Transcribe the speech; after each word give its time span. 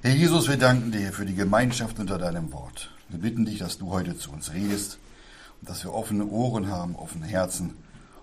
Herr 0.00 0.14
Jesus, 0.14 0.48
wir 0.48 0.56
danken 0.56 0.92
dir 0.92 1.12
für 1.12 1.26
die 1.26 1.34
Gemeinschaft 1.34 1.98
unter 1.98 2.18
deinem 2.18 2.52
Wort. 2.52 2.88
Wir 3.08 3.18
bitten 3.18 3.44
dich, 3.44 3.58
dass 3.58 3.78
du 3.78 3.90
heute 3.90 4.16
zu 4.16 4.30
uns 4.30 4.54
redest 4.54 4.98
und 5.60 5.68
dass 5.68 5.82
wir 5.82 5.92
offene 5.92 6.24
Ohren 6.26 6.68
haben, 6.68 6.94
offene 6.94 7.26
Herzen, 7.26 7.74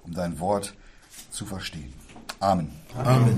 um 0.04 0.14
dein 0.14 0.40
Wort 0.40 0.74
zu 1.32 1.46
verstehen. 1.46 1.92
Amen. 2.40 2.70
Amen. 2.98 3.38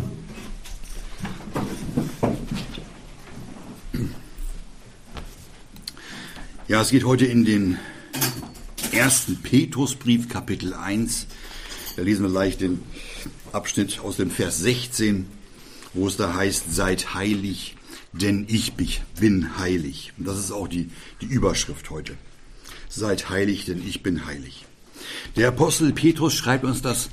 Ja, 6.68 6.82
es 6.82 6.92
geht 6.92 7.06
heute 7.06 7.26
in 7.26 7.44
den 7.44 7.80
ersten 8.92 9.42
Petrusbrief, 9.42 10.30
Kapitel 10.30 10.76
1. 10.76 11.26
Da 11.96 12.04
lesen 12.04 12.22
wir 12.22 12.30
gleich 12.30 12.60
den 12.60 12.84
Abschnitt 13.52 14.00
aus 14.00 14.18
dem 14.18 14.30
Vers 14.30 14.60
16, 14.60 15.28
wo 15.96 16.08
es 16.08 16.18
da 16.18 16.36
heißt, 16.36 16.72
seid 16.72 17.16
heilig, 17.16 17.77
denn 18.22 18.46
ich 18.48 18.74
bin 18.74 19.58
heilig. 19.58 20.14
Und 20.18 20.28
das 20.28 20.38
ist 20.38 20.52
auch 20.52 20.68
die, 20.68 20.90
die 21.22 21.26
Überschrift 21.26 21.90
heute. 21.90 22.16
Seid 22.90 23.30
heilig, 23.30 23.66
denn 23.66 23.86
ich 23.86 24.04
bin 24.04 24.26
heilig. 24.26 24.66
Der 25.36 25.50
Apostel 25.50 25.94
Petrus 25.94 26.34
schreibt 26.34 26.64
uns 26.64 26.82
das 26.82 27.10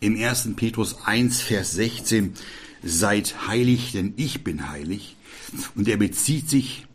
im 0.00 0.16
1. 0.16 0.50
Petrus 0.56 0.96
1, 1.04 1.40
Vers 1.40 1.72
16. 1.72 2.34
Seid 2.82 3.46
heilig, 3.48 3.92
denn 3.92 4.14
ich 4.16 4.44
bin 4.44 4.70
heilig. 4.70 5.16
Und 5.74 5.88
er 5.88 5.96
bezieht 5.96 6.48
sich 6.48 6.86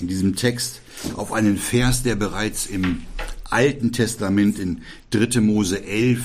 in 0.00 0.08
diesem 0.08 0.36
Text 0.36 0.80
auf 1.14 1.32
einen 1.32 1.58
Vers, 1.58 2.02
der 2.02 2.16
bereits 2.16 2.66
im 2.66 3.02
Alten 3.50 3.92
Testament 3.92 4.58
in 4.58 4.82
3. 5.10 5.40
Mose 5.40 5.84
11, 5.84 6.22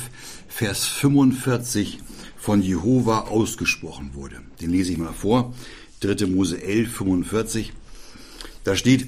Vers 0.48 0.86
45 0.86 2.00
von 2.38 2.62
Jehova 2.62 3.22
ausgesprochen 3.22 4.12
wurde. 4.14 4.42
Den 4.62 4.72
lese 4.72 4.94
ich 4.94 4.98
mal 4.98 5.14
vor. 5.14 5.54
3. 6.02 6.28
Mose 6.28 6.62
11, 6.62 6.92
45. 6.92 7.74
Da 8.64 8.76
steht, 8.76 9.08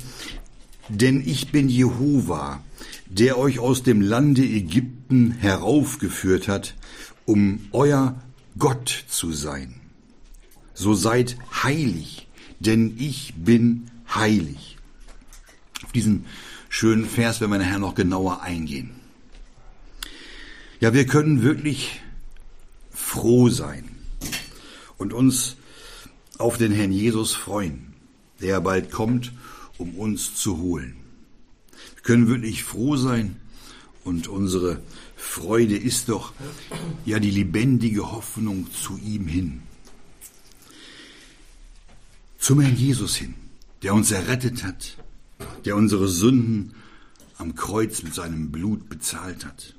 denn 0.89 1.21
ich 1.25 1.51
bin 1.51 1.69
Jehova, 1.69 2.63
der 3.07 3.37
euch 3.37 3.59
aus 3.59 3.83
dem 3.83 4.01
Lande 4.01 4.43
Ägypten 4.43 5.31
heraufgeführt 5.31 6.47
hat, 6.47 6.75
um 7.25 7.67
euer 7.71 8.21
Gott 8.57 9.05
zu 9.07 9.31
sein. 9.31 9.75
So 10.73 10.93
seid 10.93 11.37
heilig, 11.63 12.27
denn 12.59 12.95
ich 12.97 13.33
bin 13.35 13.91
heilig. 14.13 14.77
Auf 15.83 15.91
diesen 15.91 16.25
schönen 16.69 17.05
Vers 17.05 17.41
werden 17.41 17.51
wir 17.51 17.59
nachher 17.59 17.79
noch 17.79 17.95
genauer 17.95 18.41
eingehen. 18.41 18.91
Ja, 20.79 20.93
wir 20.93 21.05
können 21.05 21.43
wirklich 21.43 22.01
froh 22.91 23.49
sein 23.49 23.89
und 24.97 25.13
uns 25.13 25.57
auf 26.39 26.57
den 26.57 26.71
Herrn 26.71 26.91
Jesus 26.91 27.35
freuen, 27.35 27.93
der 28.41 28.61
bald 28.61 28.91
kommt, 28.91 29.33
um 29.77 29.95
uns 29.95 30.35
zu 30.35 30.57
holen. 30.57 30.95
Wir 31.95 32.03
können 32.03 32.27
wirklich 32.27 32.63
froh 32.63 32.95
sein 32.95 33.35
und 34.03 34.27
unsere 34.27 34.81
Freude 35.15 35.77
ist 35.77 36.09
doch 36.09 36.33
ja 37.05 37.19
die 37.19 37.29
lebendige 37.29 38.11
Hoffnung 38.11 38.67
zu 38.73 38.97
ihm 38.97 39.27
hin. 39.27 39.61
Zum 42.39 42.61
Herrn 42.61 42.77
Jesus 42.77 43.15
hin, 43.17 43.35
der 43.83 43.93
uns 43.93 44.09
errettet 44.11 44.63
hat, 44.63 44.97
der 45.65 45.75
unsere 45.75 46.07
Sünden 46.07 46.73
am 47.37 47.55
Kreuz 47.55 48.01
mit 48.01 48.15
seinem 48.15 48.49
Blut 48.49 48.87
bezahlt 48.89 49.45
hat 49.45 49.75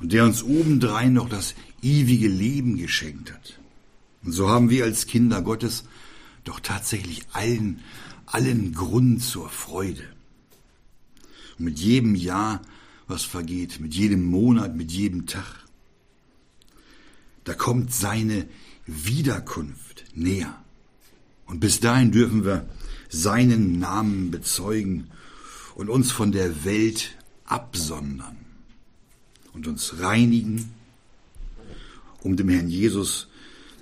und 0.00 0.12
der 0.12 0.24
uns 0.24 0.42
obendrein 0.42 1.12
noch 1.12 1.28
das 1.28 1.54
ewige 1.82 2.28
Leben 2.28 2.76
geschenkt 2.76 3.32
hat. 3.32 3.60
Und 4.24 4.32
so 4.32 4.48
haben 4.48 4.70
wir 4.70 4.84
als 4.84 5.06
Kinder 5.06 5.40
Gottes 5.40 5.84
doch 6.50 6.60
tatsächlich 6.60 7.22
allen, 7.32 7.80
allen 8.26 8.74
Grund 8.74 9.22
zur 9.22 9.48
Freude. 9.48 10.02
Und 11.58 11.66
mit 11.66 11.78
jedem 11.78 12.16
Jahr, 12.16 12.60
was 13.06 13.22
vergeht, 13.22 13.78
mit 13.78 13.94
jedem 13.94 14.24
Monat, 14.24 14.74
mit 14.74 14.90
jedem 14.90 15.26
Tag, 15.26 15.64
da 17.44 17.54
kommt 17.54 17.94
seine 17.94 18.48
Wiederkunft 18.84 20.04
näher. 20.14 20.60
Und 21.46 21.60
bis 21.60 21.78
dahin 21.78 22.10
dürfen 22.10 22.44
wir 22.44 22.68
seinen 23.08 23.78
Namen 23.78 24.32
bezeugen 24.32 25.08
und 25.76 25.88
uns 25.88 26.10
von 26.10 26.32
der 26.32 26.64
Welt 26.64 27.16
absondern 27.44 28.38
und 29.52 29.68
uns 29.68 30.00
reinigen, 30.00 30.72
um 32.22 32.36
dem 32.36 32.48
Herrn 32.48 32.68
Jesus 32.68 33.28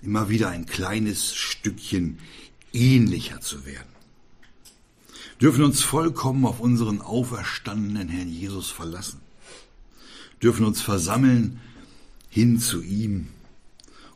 immer 0.02 0.28
wieder 0.28 0.50
ein 0.50 0.66
kleines 0.66 1.34
Stückchen 1.34 2.18
ähnlicher 2.72 3.40
zu 3.40 3.64
werden. 3.66 3.88
Dürfen 5.40 5.64
uns 5.64 5.82
vollkommen 5.82 6.44
auf 6.46 6.60
unseren 6.60 7.00
auferstandenen 7.00 8.08
Herrn 8.08 8.28
Jesus 8.28 8.70
verlassen. 8.70 9.20
Dürfen 10.42 10.64
uns 10.64 10.80
versammeln 10.80 11.60
hin 12.28 12.58
zu 12.58 12.82
ihm 12.82 13.28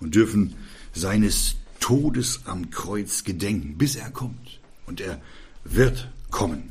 und 0.00 0.14
dürfen 0.14 0.56
seines 0.92 1.56
Todes 1.80 2.40
am 2.44 2.70
Kreuz 2.70 3.24
gedenken, 3.24 3.78
bis 3.78 3.96
er 3.96 4.10
kommt. 4.10 4.60
Und 4.86 5.00
er 5.00 5.20
wird 5.64 6.10
kommen. 6.30 6.70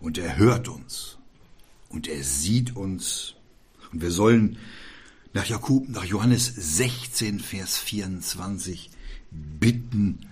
Und 0.00 0.18
er 0.18 0.36
hört 0.36 0.68
uns. 0.68 1.18
Und 1.88 2.08
er 2.08 2.22
sieht 2.24 2.74
uns. 2.74 3.34
Und 3.92 4.02
wir 4.02 4.10
sollen 4.10 4.58
nach 5.34 5.46
Jakub, 5.46 5.88
nach 5.88 6.04
Johannes 6.04 6.46
16, 6.46 7.40
Vers 7.40 7.78
24 7.78 8.90
bitten, 9.30 10.26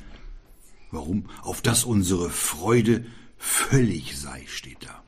Warum? 0.90 1.28
Auf 1.42 1.62
dass 1.62 1.84
unsere 1.84 2.30
Freude 2.30 3.04
völlig 3.38 4.18
sei, 4.18 4.44
steht 4.46 4.78
da. 4.80 5.02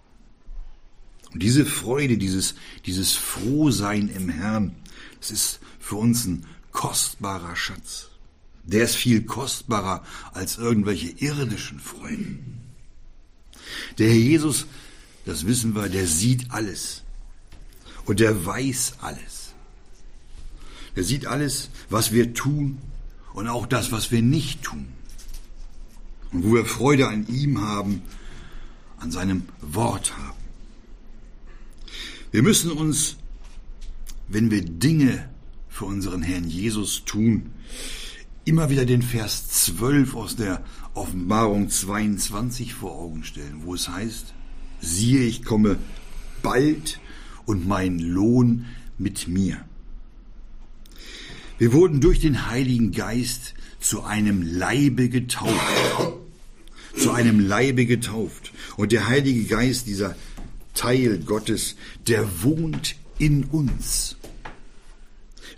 Und 1.32 1.42
diese 1.42 1.66
Freude, 1.66 2.18
dieses, 2.18 2.54
dieses 2.86 3.14
Frohsein 3.14 4.08
im 4.08 4.28
Herrn, 4.28 4.76
das 5.20 5.30
ist 5.30 5.60
für 5.80 5.96
uns 5.96 6.26
ein 6.26 6.46
kostbarer 6.70 7.56
Schatz. 7.56 8.10
Der 8.64 8.84
ist 8.84 8.94
viel 8.94 9.22
kostbarer 9.22 10.04
als 10.32 10.58
irgendwelche 10.58 11.08
irdischen 11.08 11.80
Freuden. 11.80 12.60
Der 13.98 14.08
Herr 14.08 14.16
Jesus, 14.16 14.66
das 15.24 15.46
wissen 15.46 15.74
wir, 15.74 15.88
der 15.88 16.06
sieht 16.06 16.50
alles. 16.50 17.02
Und 18.04 18.20
der 18.20 18.44
weiß 18.44 18.94
alles. 19.00 19.54
Er 20.94 21.04
sieht 21.04 21.26
alles, 21.26 21.70
was 21.88 22.12
wir 22.12 22.34
tun 22.34 22.78
und 23.32 23.48
auch 23.48 23.66
das, 23.66 23.90
was 23.90 24.10
wir 24.10 24.22
nicht 24.22 24.62
tun 24.62 24.86
und 26.32 26.44
wo 26.44 26.54
wir 26.54 26.64
Freude 26.64 27.08
an 27.08 27.26
ihm 27.28 27.60
haben, 27.60 28.02
an 28.98 29.10
seinem 29.10 29.42
Wort 29.60 30.16
haben. 30.16 30.38
Wir 32.30 32.42
müssen 32.42 32.70
uns, 32.70 33.16
wenn 34.28 34.50
wir 34.50 34.62
Dinge 34.64 35.28
für 35.68 35.84
unseren 35.84 36.22
Herrn 36.22 36.48
Jesus 36.48 37.04
tun, 37.04 37.50
immer 38.44 38.70
wieder 38.70 38.86
den 38.86 39.02
Vers 39.02 39.48
12 39.48 40.14
aus 40.14 40.36
der 40.36 40.64
Offenbarung 40.94 41.68
22 41.68 42.74
vor 42.74 42.92
Augen 42.92 43.24
stellen, 43.24 43.62
wo 43.64 43.74
es 43.74 43.88
heißt, 43.88 44.34
siehe, 44.80 45.24
ich 45.24 45.44
komme 45.44 45.78
bald 46.42 47.00
und 47.44 47.66
mein 47.66 47.98
Lohn 47.98 48.66
mit 48.98 49.28
mir. 49.28 49.64
Wir 51.58 51.72
wurden 51.72 52.00
durch 52.00 52.18
den 52.18 52.48
Heiligen 52.48 52.92
Geist 52.92 53.54
zu 53.78 54.02
einem 54.02 54.42
Leibe 54.42 55.08
getauft 55.08 56.21
zu 56.96 57.12
einem 57.12 57.40
Leibe 57.40 57.86
getauft. 57.86 58.52
Und 58.76 58.92
der 58.92 59.08
Heilige 59.08 59.44
Geist, 59.44 59.86
dieser 59.86 60.16
Teil 60.74 61.18
Gottes, 61.18 61.76
der 62.06 62.42
wohnt 62.42 62.96
in 63.18 63.44
uns. 63.44 64.16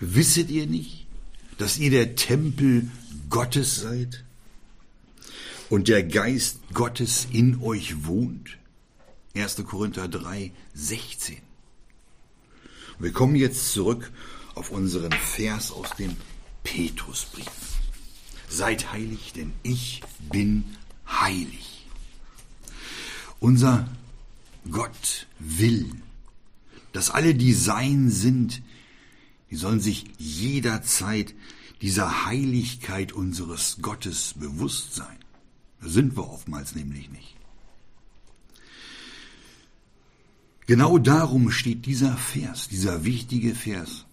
Wisset 0.00 0.50
ihr 0.50 0.66
nicht, 0.66 1.06
dass 1.58 1.78
ihr 1.78 1.90
der 1.90 2.16
Tempel 2.16 2.90
Gottes 3.30 3.76
seid 3.76 4.24
und 5.70 5.88
der 5.88 6.02
Geist 6.02 6.58
Gottes 6.72 7.28
in 7.32 7.60
euch 7.60 8.04
wohnt? 8.06 8.58
1. 9.36 9.64
Korinther 9.64 10.08
3, 10.08 10.52
16. 10.74 11.38
Wir 12.98 13.12
kommen 13.12 13.34
jetzt 13.34 13.72
zurück 13.72 14.12
auf 14.54 14.70
unseren 14.70 15.12
Vers 15.12 15.72
aus 15.72 15.90
dem 15.98 16.16
Petrusbrief. 16.62 17.50
Seid 18.48 18.92
heilig, 18.92 19.32
denn 19.34 19.52
ich 19.64 20.02
bin 20.30 20.64
heilig. 21.06 21.86
Unser 23.40 23.88
Gott 24.70 25.26
will, 25.38 25.90
dass 26.92 27.10
alle, 27.10 27.34
die 27.34 27.52
sein 27.52 28.10
sind, 28.10 28.62
die 29.50 29.56
sollen 29.56 29.80
sich 29.80 30.06
jederzeit 30.18 31.34
dieser 31.82 32.24
Heiligkeit 32.24 33.12
unseres 33.12 33.78
Gottes 33.82 34.34
bewusst 34.34 34.94
sein. 34.94 35.18
Da 35.80 35.88
sind 35.88 36.16
wir 36.16 36.30
oftmals 36.30 36.74
nämlich 36.74 37.10
nicht. 37.10 37.36
Genau 40.66 40.96
darum 40.96 41.50
steht 41.50 41.84
dieser 41.84 42.16
Vers, 42.16 42.68
dieser 42.68 43.04
wichtige 43.04 43.54
Vers, 43.54 44.06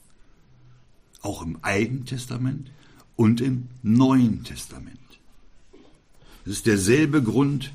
auch 1.22 1.42
im 1.42 1.60
Alten 1.62 2.06
Testament 2.06 2.72
und 3.16 3.40
im 3.40 3.70
Neuen 3.84 4.44
Testament. 4.44 4.98
Es 6.46 6.54
ist 6.54 6.66
derselbe 6.66 7.22
Grund, 7.22 7.74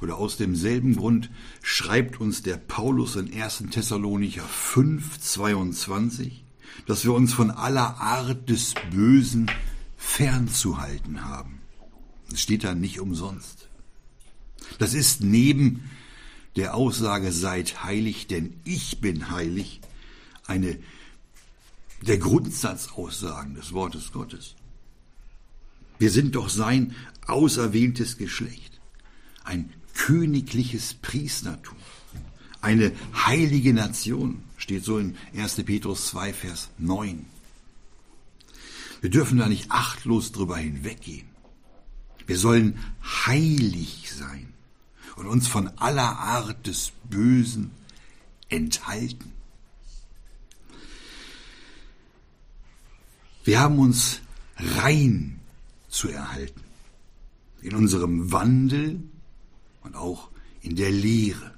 oder 0.00 0.16
aus 0.16 0.36
demselben 0.36 0.96
Grund 0.96 1.30
schreibt 1.62 2.20
uns 2.20 2.42
der 2.42 2.56
Paulus 2.56 3.16
in 3.16 3.32
1. 3.32 3.64
Thessalonicher 3.70 4.44
5, 4.44 5.20
22, 5.20 6.44
dass 6.86 7.04
wir 7.04 7.12
uns 7.12 7.32
von 7.32 7.50
aller 7.50 8.00
Art 8.00 8.48
des 8.48 8.74
Bösen 8.90 9.50
fernzuhalten 9.96 11.24
haben. 11.24 11.60
Das 12.30 12.40
steht 12.40 12.64
da 12.64 12.74
nicht 12.74 13.00
umsonst. 13.00 13.68
Das 14.78 14.94
ist 14.94 15.22
neben 15.22 15.88
der 16.56 16.74
Aussage 16.74 17.32
seid 17.32 17.84
heilig, 17.84 18.26
denn 18.26 18.60
ich 18.64 19.00
bin 19.00 19.30
heilig, 19.30 19.80
eine 20.46 20.78
der 22.02 22.18
Grundsatzaussagen 22.18 23.54
des 23.54 23.72
Wortes 23.72 24.12
Gottes. 24.12 24.54
Wir 25.98 26.10
sind 26.10 26.34
doch 26.34 26.48
sein 26.48 26.94
auserwähltes 27.26 28.18
Geschlecht, 28.18 28.80
ein 29.44 29.72
königliches 29.94 30.94
Priestertum, 30.94 31.76
eine 32.60 32.92
heilige 33.14 33.72
Nation, 33.72 34.42
steht 34.56 34.84
so 34.84 34.98
in 34.98 35.16
1. 35.36 35.62
Petrus 35.64 36.08
2, 36.08 36.32
Vers 36.32 36.68
9. 36.78 37.24
Wir 39.00 39.10
dürfen 39.10 39.38
da 39.38 39.48
nicht 39.48 39.70
achtlos 39.70 40.32
drüber 40.32 40.56
hinweggehen. 40.56 41.28
Wir 42.26 42.38
sollen 42.38 42.78
heilig 43.26 44.10
sein 44.12 44.52
und 45.16 45.26
uns 45.26 45.46
von 45.46 45.68
aller 45.78 46.18
Art 46.18 46.66
des 46.66 46.92
Bösen 47.04 47.70
enthalten. 48.48 49.32
Wir 53.44 53.60
haben 53.60 53.78
uns 53.78 54.20
rein 54.56 55.35
zu 55.96 56.08
erhalten 56.08 56.60
in 57.62 57.74
unserem 57.74 58.30
Wandel 58.30 59.02
und 59.82 59.96
auch 59.96 60.28
in 60.62 60.76
der 60.76 60.90
Lehre 60.90 61.54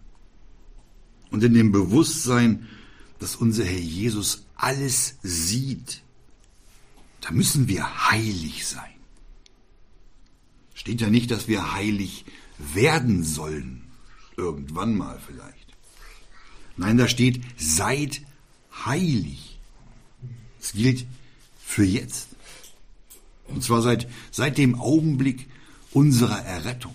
und 1.31 1.43
in 1.43 1.55
dem 1.55 1.73
Bewusstsein, 1.73 2.67
dass 3.19 3.37
unser 3.37 3.65
Herr 3.65 3.79
Jesus 3.79 4.45
alles 4.55 5.17
sieht. 5.23 6.03
Da 7.21 7.33
müssen 7.33 7.69
wir 7.69 8.11
heilig 8.11 8.67
sein. 8.67 8.95
Steht 10.75 11.01
ja 11.01 11.11
nicht, 11.11 11.31
dass 11.31 11.49
wir 11.49 11.75
heilig 11.75 12.25
werden 12.59 13.25
sollen. 13.25 13.83
Irgendwann 14.37 14.97
mal 14.97 15.21
vielleicht. 15.27 15.67
Nein, 16.77 16.97
da 16.97 17.09
steht, 17.09 17.43
seid 17.57 18.23
heilig. 18.87 19.59
Es 20.61 20.73
gilt 20.73 21.07
für 21.59 21.85
jetzt. 21.85 22.28
Und 23.49 23.63
zwar 23.63 23.83
seit, 23.83 24.09
seit 24.31 24.59
dem 24.59 24.79
Augenblick 24.79 25.49
unserer 25.93 26.45
Errettung. 26.45 26.95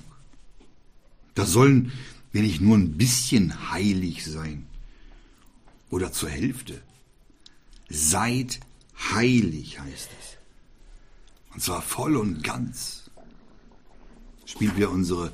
Da 1.35 1.45
sollen 1.45 1.91
wir 2.31 2.41
nicht 2.41 2.61
nur 2.61 2.77
ein 2.77 2.97
bisschen 2.97 3.71
heilig 3.71 4.25
sein 4.25 4.67
oder 5.89 6.11
zur 6.11 6.29
Hälfte. 6.29 6.81
Seid 7.89 8.59
heilig 9.13 9.79
heißt 9.79 10.09
es. 10.19 10.37
Und 11.53 11.61
zwar 11.61 11.81
voll 11.81 12.15
und 12.17 12.43
ganz. 12.43 13.03
Spielt 14.45 14.75
wieder 14.75 14.89
unsere 14.89 15.31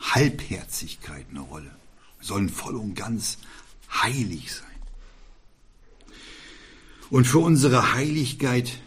Halbherzigkeit 0.00 1.26
eine 1.30 1.40
Rolle. 1.40 1.70
Wir 2.18 2.26
sollen 2.26 2.48
voll 2.48 2.76
und 2.76 2.94
ganz 2.94 3.38
heilig 3.90 4.52
sein. 4.52 4.66
Und 7.10 7.26
für 7.26 7.40
unsere 7.40 7.92
Heiligkeit, 7.94 8.80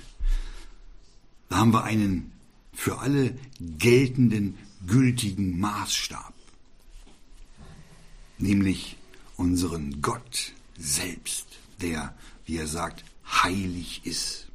haben 1.57 1.74
wir 1.74 1.84
einen 1.84 2.31
für 2.74 3.00
alle 3.00 3.38
geltenden, 3.60 4.57
gültigen 4.86 5.60
Maßstab, 5.60 6.34
nämlich 8.38 8.98
unseren 9.38 10.02
Gott 10.02 10.54
selbst, 10.78 11.48
der, 11.81 12.16
wie 12.46 12.57
er 12.57 12.68
sagt, 12.68 13.04
heilig 13.25 14.02
ist. 14.04 14.48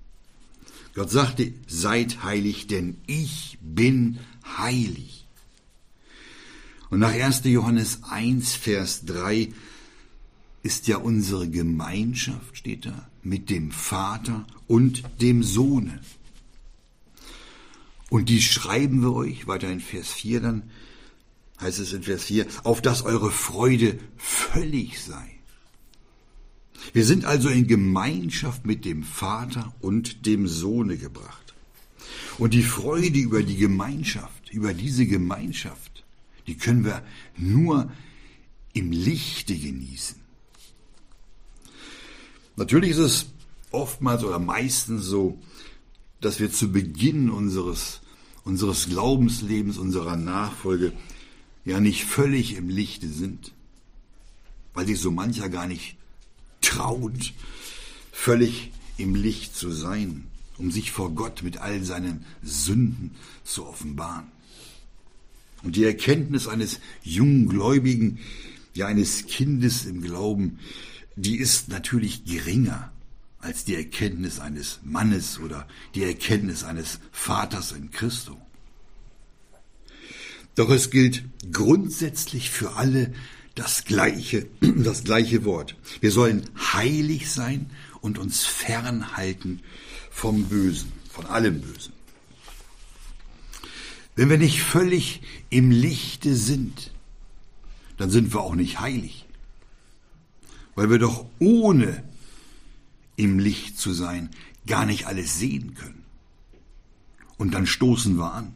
Gott 0.94 1.10
sagte, 1.10 1.52
seid 1.66 2.22
heilig, 2.22 2.66
denn 2.66 2.98
ich 3.06 3.58
bin 3.60 4.18
heilig. 4.58 5.26
Und 6.90 6.98
nach 6.98 7.12
1. 7.12 7.44
Johannes 7.44 8.02
1, 8.10 8.54
Vers 8.54 9.04
3 9.06 9.52
ist 10.62 10.88
ja 10.88 10.98
unsere 10.98 11.48
Gemeinschaft, 11.48 12.56
steht 12.56 12.86
da, 12.86 13.08
mit 13.22 13.48
dem 13.48 13.70
Vater 13.70 14.46
und 14.66 15.04
dem 15.20 15.42
Sohne. 15.42 16.00
Und 18.10 18.28
die 18.28 18.42
schreiben 18.42 19.02
wir 19.02 19.14
euch, 19.14 19.46
weiter 19.46 19.70
in 19.70 19.80
Vers 19.80 20.12
4 20.12 20.40
dann, 20.40 20.70
heißt 21.60 21.78
es 21.78 21.92
in 21.92 22.02
Vers 22.02 22.24
4, 22.24 22.46
auf 22.64 22.82
dass 22.82 23.02
eure 23.02 23.30
Freude 23.30 23.98
völlig 24.16 25.00
sei. 25.00 25.36
Wir 26.92 27.04
sind 27.04 27.24
also 27.24 27.48
in 27.48 27.66
Gemeinschaft 27.66 28.66
mit 28.66 28.84
dem 28.84 29.04
Vater 29.04 29.74
und 29.80 30.26
dem 30.26 30.48
Sohne 30.48 30.96
gebracht. 30.96 31.54
Und 32.38 32.54
die 32.54 32.62
Freude 32.62 33.18
über 33.18 33.42
die 33.42 33.56
Gemeinschaft, 33.56 34.50
über 34.50 34.74
diese 34.74 35.06
Gemeinschaft, 35.06 36.04
die 36.46 36.56
können 36.56 36.84
wir 36.84 37.02
nur 37.36 37.92
im 38.72 38.90
Lichte 38.90 39.56
genießen. 39.56 40.16
Natürlich 42.56 42.90
ist 42.92 42.98
es 42.98 43.26
oftmals 43.70 44.24
oder 44.24 44.38
meistens 44.38 45.04
so, 45.04 45.38
dass 46.20 46.40
wir 46.40 46.50
zu 46.50 46.70
Beginn 46.72 47.30
unseres, 47.30 47.99
unseres 48.44 48.88
Glaubenslebens, 48.88 49.78
unserer 49.78 50.16
Nachfolge 50.16 50.92
ja 51.64 51.80
nicht 51.80 52.04
völlig 52.04 52.56
im 52.56 52.68
Lichte 52.68 53.08
sind, 53.08 53.52
weil 54.74 54.86
sich 54.86 54.98
so 54.98 55.10
mancher 55.10 55.48
gar 55.48 55.66
nicht 55.66 55.96
traut, 56.60 57.32
völlig 58.12 58.70
im 58.96 59.14
Licht 59.14 59.56
zu 59.56 59.70
sein, 59.70 60.26
um 60.58 60.70
sich 60.70 60.90
vor 60.92 61.10
Gott 61.10 61.42
mit 61.42 61.58
all 61.58 61.82
seinen 61.84 62.24
Sünden 62.42 63.12
zu 63.44 63.66
offenbaren. 63.66 64.26
Und 65.62 65.76
die 65.76 65.84
Erkenntnis 65.84 66.48
eines 66.48 66.80
jungen 67.02 67.48
Gläubigen, 67.48 68.18
ja 68.74 68.86
eines 68.86 69.26
Kindes 69.26 69.84
im 69.84 70.00
Glauben, 70.00 70.58
die 71.16 71.36
ist 71.36 71.68
natürlich 71.68 72.24
geringer 72.24 72.90
als 73.40 73.64
die 73.64 73.74
Erkenntnis 73.74 74.38
eines 74.38 74.80
Mannes 74.82 75.38
oder 75.38 75.66
die 75.94 76.04
Erkenntnis 76.04 76.64
eines 76.64 77.00
Vaters 77.12 77.72
in 77.72 77.90
Christo. 77.90 78.40
Doch 80.54 80.70
es 80.70 80.90
gilt 80.90 81.24
grundsätzlich 81.52 82.50
für 82.50 82.72
alle 82.74 83.12
das 83.54 83.84
gleiche, 83.84 84.46
das 84.60 85.04
gleiche 85.04 85.44
Wort. 85.44 85.76
Wir 86.00 86.10
sollen 86.10 86.48
heilig 86.72 87.30
sein 87.30 87.70
und 88.00 88.18
uns 88.18 88.44
fernhalten 88.44 89.60
vom 90.10 90.44
Bösen, 90.44 90.92
von 91.10 91.26
allem 91.26 91.60
Bösen. 91.60 91.92
Wenn 94.16 94.28
wir 94.28 94.38
nicht 94.38 94.60
völlig 94.60 95.22
im 95.48 95.70
Lichte 95.70 96.34
sind, 96.34 96.90
dann 97.96 98.10
sind 98.10 98.34
wir 98.34 98.40
auch 98.40 98.54
nicht 98.54 98.80
heilig. 98.80 99.24
Weil 100.74 100.90
wir 100.90 100.98
doch 100.98 101.26
ohne 101.38 102.02
im 103.16 103.38
Licht 103.38 103.78
zu 103.78 103.92
sein 103.92 104.30
gar 104.66 104.86
nicht 104.86 105.06
alles 105.06 105.38
sehen 105.38 105.74
können. 105.74 106.04
Und 107.36 107.54
dann 107.54 107.66
stoßen 107.66 108.16
wir 108.18 108.32
an, 108.32 108.54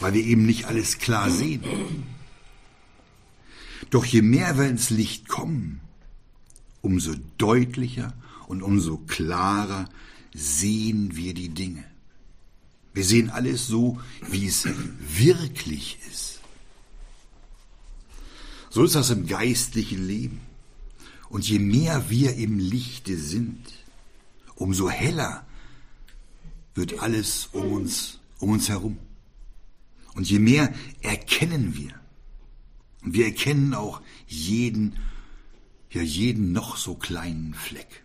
weil 0.00 0.14
wir 0.14 0.24
eben 0.24 0.46
nicht 0.46 0.66
alles 0.66 0.98
klar 0.98 1.30
sehen. 1.30 1.62
Doch 3.90 4.04
je 4.04 4.22
mehr 4.22 4.56
wir 4.56 4.68
ins 4.68 4.90
Licht 4.90 5.28
kommen, 5.28 5.80
umso 6.80 7.14
deutlicher 7.38 8.14
und 8.46 8.62
umso 8.62 8.98
klarer 8.98 9.88
sehen 10.32 11.16
wir 11.16 11.34
die 11.34 11.50
Dinge. 11.50 11.84
Wir 12.94 13.04
sehen 13.04 13.30
alles 13.30 13.66
so, 13.66 14.00
wie 14.30 14.46
es 14.46 14.68
wirklich 14.98 15.98
ist. 16.10 16.40
So 18.70 18.84
ist 18.84 18.94
das 18.94 19.10
im 19.10 19.26
geistlichen 19.26 20.06
Leben. 20.06 20.40
Und 21.32 21.48
je 21.48 21.58
mehr 21.58 22.10
wir 22.10 22.34
im 22.34 22.58
Lichte 22.58 23.16
sind, 23.16 23.58
umso 24.54 24.90
heller 24.90 25.46
wird 26.74 26.98
alles 26.98 27.48
um 27.52 27.72
uns, 27.72 28.18
um 28.38 28.50
uns 28.50 28.68
herum. 28.68 28.98
Und 30.12 30.28
je 30.28 30.38
mehr 30.38 30.74
erkennen 31.00 31.74
wir. 31.74 31.94
Und 33.00 33.14
wir 33.14 33.24
erkennen 33.24 33.72
auch 33.72 34.02
jeden, 34.26 34.96
ja 35.90 36.02
jeden 36.02 36.52
noch 36.52 36.76
so 36.76 36.96
kleinen 36.96 37.54
Fleck. 37.54 38.02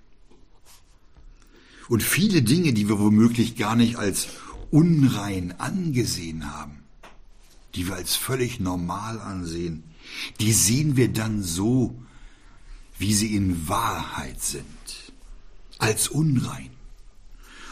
Und 1.90 2.04
viele 2.04 2.44
Dinge, 2.44 2.72
die 2.72 2.88
wir 2.88 2.98
womöglich 2.98 3.58
gar 3.58 3.76
nicht 3.76 3.98
als 3.98 4.30
unrein 4.72 5.54
angesehen 5.60 6.50
haben, 6.50 6.80
die 7.76 7.88
wir 7.88 7.96
als 7.96 8.16
völlig 8.16 8.62
normal 8.62 9.20
ansehen, 9.20 9.84
die 10.40 10.54
sehen 10.54 10.96
wir 10.96 11.12
dann 11.12 11.44
so, 11.44 11.94
wie 13.00 13.14
sie 13.14 13.36
in 13.36 13.68
Wahrheit 13.68 14.42
sind, 14.42 15.14
als 15.78 16.08
unrein. 16.08 16.72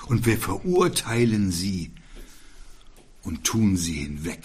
Und 0.08 0.26
wir 0.26 0.38
verurteilen 0.38 1.52
sie 1.52 1.92
und 3.24 3.44
tun 3.44 3.76
sie 3.76 3.96
hinweg. 3.96 4.44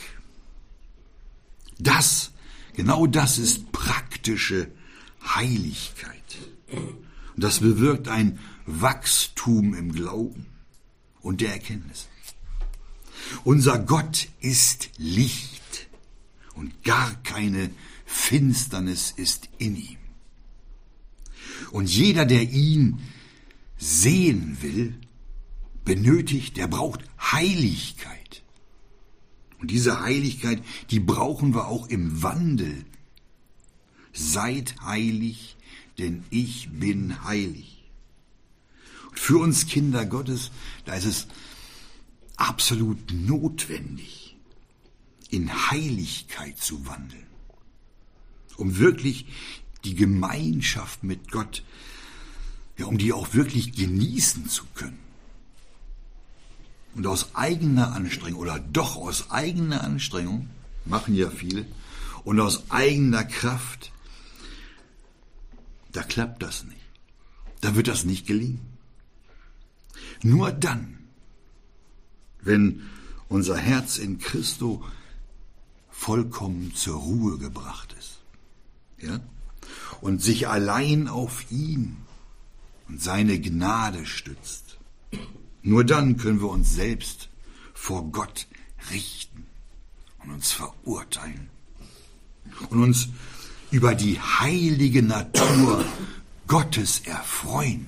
Das, 1.79 2.33
genau 2.75 3.07
das 3.07 3.39
ist 3.39 3.71
praktische 3.73 4.71
Heiligkeit. 5.23 6.39
Und 6.71 7.45
das 7.45 7.61
bewirkt 7.61 8.09
ein 8.09 8.39
Wachstum 8.67 9.75
im 9.75 9.93
Glauben 9.93 10.47
und 11.21 11.41
der 11.41 11.53
Erkenntnis. 11.53 12.09
Unser 13.45 13.79
Gott 13.79 14.29
ist 14.41 14.91
Licht 14.97 15.89
und 16.55 16.83
gar 16.85 17.15
keine 17.23 17.71
Finsternis 18.07 19.13
ist 19.17 19.49
in 19.59 19.77
ihm. 19.77 20.00
Und 21.71 21.89
jeder, 21.89 22.27
der 22.27 22.43
ihn 22.43 23.01
sehen 23.77 24.59
will, 24.61 24.95
benötigt, 25.85 26.57
der 26.57 26.67
braucht 26.69 27.01
Heiligkeit. 27.19 28.43
Und 29.59 29.71
diese 29.71 30.01
Heiligkeit, 30.01 30.63
die 30.91 31.01
brauchen 31.01 31.55
wir 31.55 31.69
auch 31.69 31.89
im 31.89 32.23
Wandel. 32.23 32.85
Seid 34.13 34.75
heilig, 34.83 35.57
denn 35.99 36.25
ich 36.31 36.69
bin 36.71 37.25
heilig. 37.25 37.85
Und 39.11 39.19
für 39.19 39.39
uns 39.39 39.67
Kinder 39.67 40.07
Gottes, 40.07 40.51
da 40.85 40.95
ist 40.95 41.05
es 41.05 41.27
absolut 42.37 43.13
notwendig, 43.13 44.37
in 45.31 45.71
Heiligkeit 45.71 46.59
zu 46.59 46.87
wandeln, 46.87 47.27
um 48.57 48.79
wirklich 48.79 49.27
die 49.85 49.95
Gemeinschaft 49.95 51.03
mit 51.03 51.31
Gott, 51.31 51.63
ja, 52.77 52.87
um 52.87 52.99
die 52.99 53.13
auch 53.13 53.35
wirklich 53.35 53.73
genießen 53.73 54.49
zu 54.49 54.65
können. 54.75 54.99
Und 56.95 57.07
aus 57.07 57.35
eigener 57.35 57.93
Anstrengung 57.93 58.41
oder 58.41 58.59
doch 58.59 58.97
aus 58.97 59.31
eigener 59.31 59.83
Anstrengung, 59.85 60.51
machen 60.85 61.15
ja 61.15 61.31
viele, 61.31 61.67
und 62.25 62.41
aus 62.41 62.71
eigener 62.71 63.25
Kraft, 63.25 63.93
da 65.93 66.03
klappt 66.03 66.43
das 66.43 66.65
nicht. 66.65 66.77
Da 67.61 67.75
wird 67.75 67.89
das 67.89 68.05
nicht 68.05 68.27
gelingen. 68.27 68.61
Nur 70.23 70.53
dann, 70.53 70.99
wenn 72.41 72.83
unser 73.29 73.57
Herz 73.57 73.99
in 73.99 74.19
Christo 74.19 74.85
vollkommen 75.91 76.75
zur 76.75 76.99
Ruhe 76.99 77.39
gebracht 77.39 77.95
ist, 77.99 78.19
ja, 78.99 79.21
und 80.01 80.23
sich 80.23 80.49
allein 80.49 81.09
auf 81.09 81.51
ihn 81.51 81.97
und 82.89 83.01
seine 83.01 83.41
Gnade 83.41 84.07
stützt, 84.07 84.79
nur 85.63 85.85
dann 85.85 86.17
können 86.17 86.41
wir 86.41 86.49
uns 86.49 86.75
selbst 86.75 87.29
vor 87.75 88.11
Gott 88.11 88.47
richten 88.91 89.47
und 90.23 90.33
uns 90.33 90.53
verurteilen 90.53 91.51
und 92.71 92.83
uns 92.83 93.09
über 93.71 93.95
die 93.95 94.19
heilige 94.21 95.03
Natur 95.03 95.85
Gottes 96.47 97.01
erfreuen. 97.01 97.87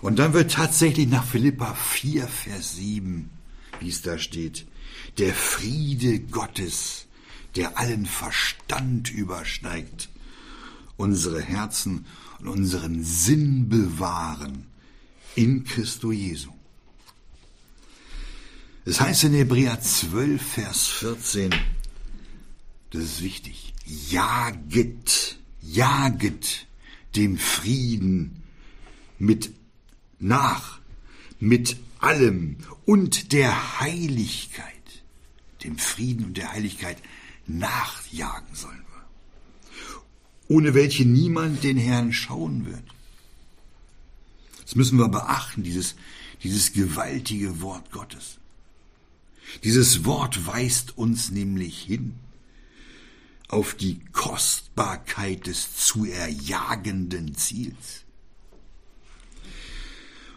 Und 0.00 0.18
dann 0.18 0.32
wird 0.32 0.52
tatsächlich 0.52 1.08
nach 1.08 1.24
Philippa 1.24 1.74
4, 1.74 2.26
Vers 2.28 2.76
7, 2.76 3.30
wie 3.80 3.88
es 3.88 4.02
da 4.02 4.18
steht, 4.18 4.66
der 5.18 5.34
Friede 5.34 6.20
Gottes, 6.20 7.07
der 7.56 7.78
allen 7.78 8.06
Verstand 8.06 9.10
übersteigt, 9.10 10.08
unsere 10.96 11.40
Herzen 11.42 12.06
und 12.40 12.48
unseren 12.48 13.04
Sinn 13.04 13.68
bewahren 13.68 14.66
in 15.34 15.64
Christo 15.64 16.12
Jesu. 16.12 16.50
Es 18.84 19.00
heißt 19.00 19.24
in 19.24 19.34
Hebräer 19.34 19.80
12, 19.80 20.42
Vers 20.42 20.86
14, 20.86 21.54
das 22.90 23.02
ist 23.02 23.22
wichtig, 23.22 23.74
jaget, 23.84 25.38
jaget 25.60 26.66
dem 27.14 27.38
Frieden 27.38 28.42
mit 29.18 29.50
nach, 30.18 30.80
mit 31.38 31.76
allem 32.00 32.56
und 32.86 33.32
der 33.32 33.80
Heiligkeit, 33.80 34.72
dem 35.64 35.78
Frieden 35.78 36.24
und 36.26 36.36
der 36.36 36.52
Heiligkeit 36.52 36.98
nachjagen 37.48 38.54
sollen 38.54 38.84
wir, 38.92 40.56
ohne 40.56 40.74
welche 40.74 41.04
niemand 41.04 41.64
den 41.64 41.76
Herrn 41.76 42.12
schauen 42.12 42.66
wird. 42.66 42.84
Das 44.62 44.74
müssen 44.74 44.98
wir 44.98 45.08
beachten, 45.08 45.62
dieses, 45.62 45.94
dieses 46.42 46.72
gewaltige 46.72 47.60
Wort 47.60 47.90
Gottes. 47.90 48.38
Dieses 49.64 50.04
Wort 50.04 50.46
weist 50.46 50.98
uns 50.98 51.30
nämlich 51.30 51.82
hin 51.82 52.14
auf 53.48 53.74
die 53.74 54.00
Kostbarkeit 54.12 55.46
des 55.46 55.74
zu 55.74 56.04
erjagenden 56.04 57.34
Ziels. 57.34 58.04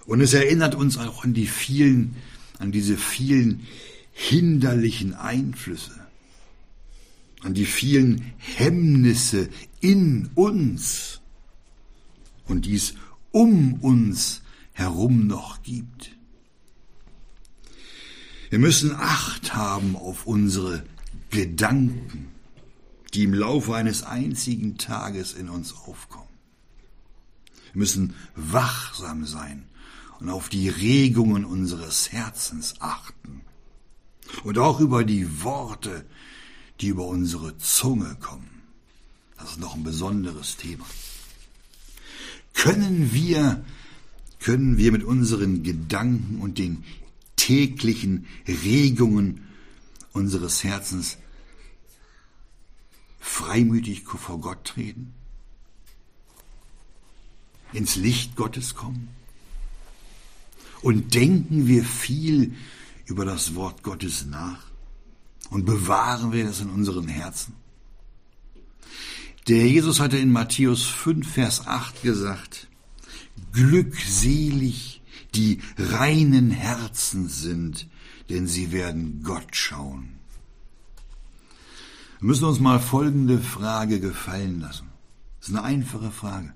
Und 0.05 0.21
es 0.21 0.33
erinnert 0.33 0.75
uns 0.75 0.97
auch 0.97 1.23
an 1.23 1.33
die 1.33 1.47
vielen, 1.47 2.15
an 2.57 2.71
diese 2.71 2.97
vielen 2.97 3.67
hinderlichen 4.13 5.13
Einflüsse, 5.13 6.00
an 7.41 7.53
die 7.53 7.65
vielen 7.65 8.33
Hemmnisse 8.37 9.49
in 9.79 10.29
uns 10.35 11.21
und 12.45 12.65
dies 12.65 12.95
um 13.31 13.75
uns 13.75 14.41
herum 14.73 15.27
noch 15.27 15.63
gibt. 15.63 16.15
Wir 18.49 18.59
müssen 18.59 18.93
Acht 18.93 19.53
haben 19.55 19.95
auf 19.95 20.27
unsere 20.27 20.83
Gedanken, 21.29 22.27
die 23.13 23.23
im 23.23 23.33
Laufe 23.33 23.75
eines 23.75 24.03
einzigen 24.03 24.77
Tages 24.77 25.33
in 25.33 25.49
uns 25.49 25.73
aufkommen. 25.73 26.27
Wir 27.71 27.79
müssen 27.79 28.15
wachsam 28.35 29.25
sein 29.25 29.63
und 30.19 30.29
auf 30.29 30.49
die 30.49 30.67
Regungen 30.67 31.45
unseres 31.45 32.11
Herzens 32.11 32.75
achten 32.79 33.41
und 34.43 34.57
auch 34.57 34.79
über 34.79 35.03
die 35.03 35.43
Worte, 35.43 36.05
die 36.81 36.87
über 36.87 37.05
unsere 37.05 37.57
Zunge 37.59 38.17
kommen. 38.19 38.49
Das 39.37 39.51
ist 39.51 39.59
noch 39.59 39.75
ein 39.75 39.83
besonderes 39.83 40.57
Thema. 40.57 40.85
Können 42.53 43.13
wir, 43.13 43.63
können 44.39 44.77
wir 44.77 44.91
mit 44.91 45.03
unseren 45.03 45.63
Gedanken 45.63 46.39
und 46.41 46.57
den 46.57 46.83
täglichen 47.35 48.25
Regungen 48.47 49.47
unseres 50.13 50.63
Herzens 50.63 51.17
freimütig 53.19 54.03
vor 54.03 54.39
Gott 54.41 54.65
treten? 54.65 55.13
Ins 57.73 57.95
Licht 57.95 58.35
Gottes 58.35 58.75
kommen? 58.75 59.09
Und 60.81 61.13
denken 61.13 61.67
wir 61.67 61.83
viel 61.83 62.55
über 63.05 63.23
das 63.23 63.55
Wort 63.55 63.83
Gottes 63.83 64.25
nach? 64.25 64.70
Und 65.51 65.65
bewahren 65.65 66.31
wir 66.31 66.45
das 66.45 66.61
in 66.61 66.69
unseren 66.69 67.07
Herzen? 67.09 67.53
Der 69.47 69.67
Jesus 69.67 69.99
hatte 69.99 70.17
in 70.17 70.31
Matthäus 70.31 70.85
5, 70.85 71.29
Vers 71.29 71.67
8 71.67 72.01
gesagt, 72.01 72.67
Glückselig 73.51 75.01
die 75.35 75.61
reinen 75.77 76.51
Herzen 76.51 77.27
sind, 77.27 77.87
denn 78.29 78.47
sie 78.47 78.71
werden 78.71 79.23
Gott 79.23 79.55
schauen. 79.55 80.19
Wir 82.19 82.27
müssen 82.27 82.45
uns 82.45 82.59
mal 82.59 82.79
folgende 82.79 83.39
Frage 83.39 83.99
gefallen 83.99 84.61
lassen. 84.61 84.87
Das 85.39 85.49
ist 85.49 85.55
eine 85.55 85.63
einfache 85.63 86.11
Frage. 86.11 86.53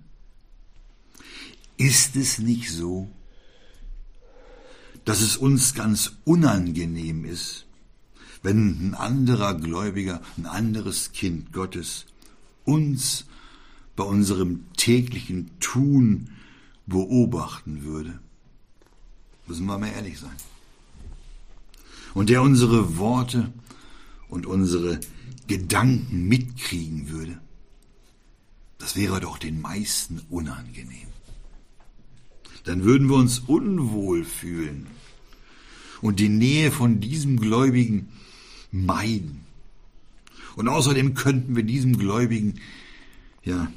Ist 1.75 2.15
es 2.15 2.39
nicht 2.39 2.71
so, 2.71 3.09
dass 5.03 5.21
es 5.21 5.35
uns 5.35 5.73
ganz 5.73 6.13
unangenehm 6.23 7.25
ist, 7.25 7.64
wenn 8.45 8.89
ein 8.89 8.93
anderer 8.93 9.55
Gläubiger, 9.55 10.21
ein 10.37 10.45
anderes 10.45 11.11
Kind 11.13 11.51
Gottes 11.51 12.05
uns 12.63 13.25
bei 13.95 14.03
unserem 14.03 14.71
täglichen 14.77 15.49
Tun 15.59 16.29
beobachten 16.85 17.83
würde. 17.83 18.19
Müssen 19.47 19.65
wir 19.65 19.79
mal 19.79 19.87
ehrlich 19.87 20.19
sein. 20.19 20.35
Und 22.13 22.29
der 22.29 22.43
unsere 22.43 22.97
Worte 22.99 23.51
und 24.29 24.45
unsere 24.45 24.99
Gedanken 25.47 26.27
mitkriegen 26.27 27.09
würde, 27.09 27.39
das 28.77 28.95
wäre 28.95 29.21
doch 29.21 29.39
den 29.39 29.59
meisten 29.59 30.21
unangenehm. 30.29 31.07
Dann 32.63 32.83
würden 32.83 33.09
wir 33.09 33.15
uns 33.15 33.39
unwohl 33.39 34.23
fühlen 34.23 34.85
und 36.01 36.19
die 36.19 36.29
Nähe 36.29 36.71
von 36.71 36.99
diesem 36.99 37.39
Gläubigen 37.39 38.09
meiden. 38.75 39.45
Und 40.55 40.67
außerdem 40.67 41.13
könnten 41.13 41.55
wir 41.55 41.63
diesem 41.63 41.97
Gläubigen 41.97 42.59
ja 43.43 43.71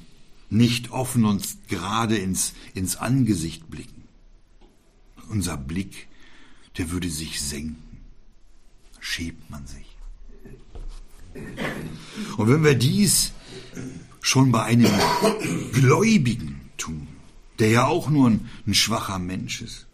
nicht 0.50 0.90
offen 0.90 1.25
uns 1.25 1.59
gerade 1.69 2.17
ins, 2.17 2.55
ins 2.75 2.97
Angesicht 2.97 3.71
blicken. 3.71 4.05
Unser 5.28 5.57
Blick, 5.57 6.09
der 6.78 6.90
würde 6.90 7.11
sich 7.11 7.40
senken. 7.40 7.83
Schiebt 9.00 9.50
man 9.50 9.67
sich. 9.67 9.87
Und 12.37 12.49
wenn 12.49 12.64
wir 12.64 12.75
dies 12.75 13.33
schon 14.21 14.50
bei 14.50 14.64
einem 14.64 14.90
Gläubigen 15.73 16.61
tun, 16.76 17.07
der 17.59 17.71
ja 17.71 17.87
auch 17.87 18.09
nur 18.09 18.31
ein, 18.31 18.49
ein 18.67 18.75
schwacher 18.75 19.19
Mensch 19.19 19.62
ist, 19.62 19.87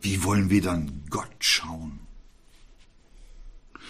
wie 0.00 0.22
wollen 0.22 0.50
wir 0.50 0.62
dann 0.62 1.04
Gott 1.10 1.34
schauen? 1.40 1.98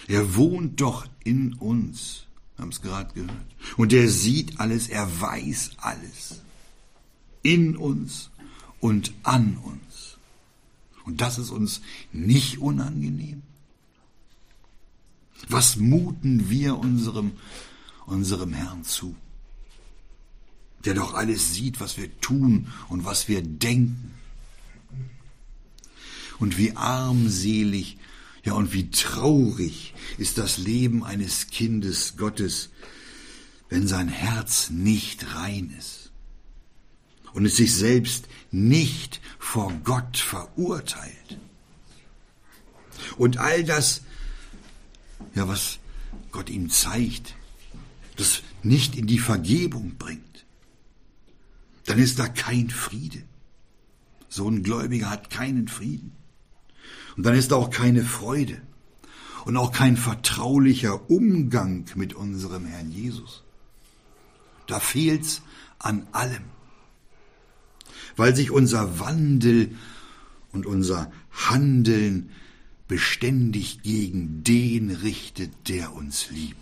Er 0.07 0.35
wohnt 0.35 0.81
doch 0.81 1.07
in 1.23 1.53
uns, 1.53 2.25
haben 2.57 2.69
es 2.69 2.81
gerade 2.81 3.13
gehört. 3.13 3.45
Und 3.77 3.93
er 3.93 4.09
sieht 4.09 4.59
alles, 4.59 4.89
er 4.89 5.21
weiß 5.21 5.71
alles. 5.77 6.41
In 7.43 7.75
uns 7.75 8.29
und 8.79 9.13
an 9.23 9.57
uns. 9.57 10.17
Und 11.05 11.21
das 11.21 11.37
ist 11.37 11.49
uns 11.49 11.81
nicht 12.11 12.59
unangenehm. 12.59 13.41
Was 15.49 15.75
muten 15.75 16.49
wir 16.49 16.77
unserem, 16.77 17.31
unserem 18.05 18.53
Herrn 18.53 18.83
zu? 18.83 19.15
Der 20.85 20.93
doch 20.93 21.13
alles 21.13 21.53
sieht, 21.53 21.79
was 21.79 21.97
wir 21.97 22.19
tun 22.21 22.67
und 22.89 23.05
was 23.05 23.27
wir 23.27 23.41
denken. 23.41 24.13
Und 26.39 26.57
wie 26.57 26.75
armselig, 26.75 27.97
ja 28.43 28.53
und 28.53 28.73
wie 28.73 28.89
traurig 28.89 29.93
ist 30.17 30.37
das 30.37 30.57
Leben 30.57 31.03
eines 31.03 31.47
Kindes 31.47 32.17
Gottes, 32.17 32.69
wenn 33.69 33.87
sein 33.87 34.07
Herz 34.07 34.69
nicht 34.69 35.35
rein 35.35 35.73
ist 35.77 36.11
und 37.33 37.45
es 37.45 37.55
sich 37.55 37.73
selbst 37.73 38.27
nicht 38.51 39.21
vor 39.39 39.71
Gott 39.83 40.17
verurteilt. 40.17 41.39
Und 43.17 43.37
all 43.37 43.63
das 43.63 44.01
ja, 45.35 45.47
was 45.47 45.79
Gott 46.31 46.49
ihm 46.49 46.69
zeigt, 46.69 47.35
das 48.17 48.41
nicht 48.63 48.95
in 48.95 49.07
die 49.07 49.19
Vergebung 49.19 49.95
bringt, 49.97 50.45
dann 51.85 51.99
ist 51.99 52.19
da 52.19 52.27
kein 52.27 52.69
Friede. 52.69 53.23
So 54.29 54.49
ein 54.49 54.63
Gläubiger 54.63 55.09
hat 55.09 55.29
keinen 55.29 55.67
Frieden. 55.67 56.13
Und 57.17 57.25
dann 57.25 57.35
ist 57.35 57.53
auch 57.53 57.69
keine 57.69 58.03
Freude 58.03 58.61
und 59.45 59.57
auch 59.57 59.71
kein 59.71 59.97
vertraulicher 59.97 61.09
Umgang 61.09 61.85
mit 61.95 62.13
unserem 62.13 62.65
Herrn 62.65 62.91
Jesus. 62.91 63.43
Da 64.67 64.79
fehlt's 64.79 65.41
an 65.79 66.07
allem. 66.11 66.43
Weil 68.15 68.35
sich 68.35 68.51
unser 68.51 68.99
Wandel 68.99 69.75
und 70.51 70.65
unser 70.65 71.11
Handeln 71.31 72.29
beständig 72.87 73.83
gegen 73.83 74.43
den 74.43 74.91
richtet, 74.91 75.69
der 75.69 75.93
uns 75.93 76.29
liebt. 76.29 76.57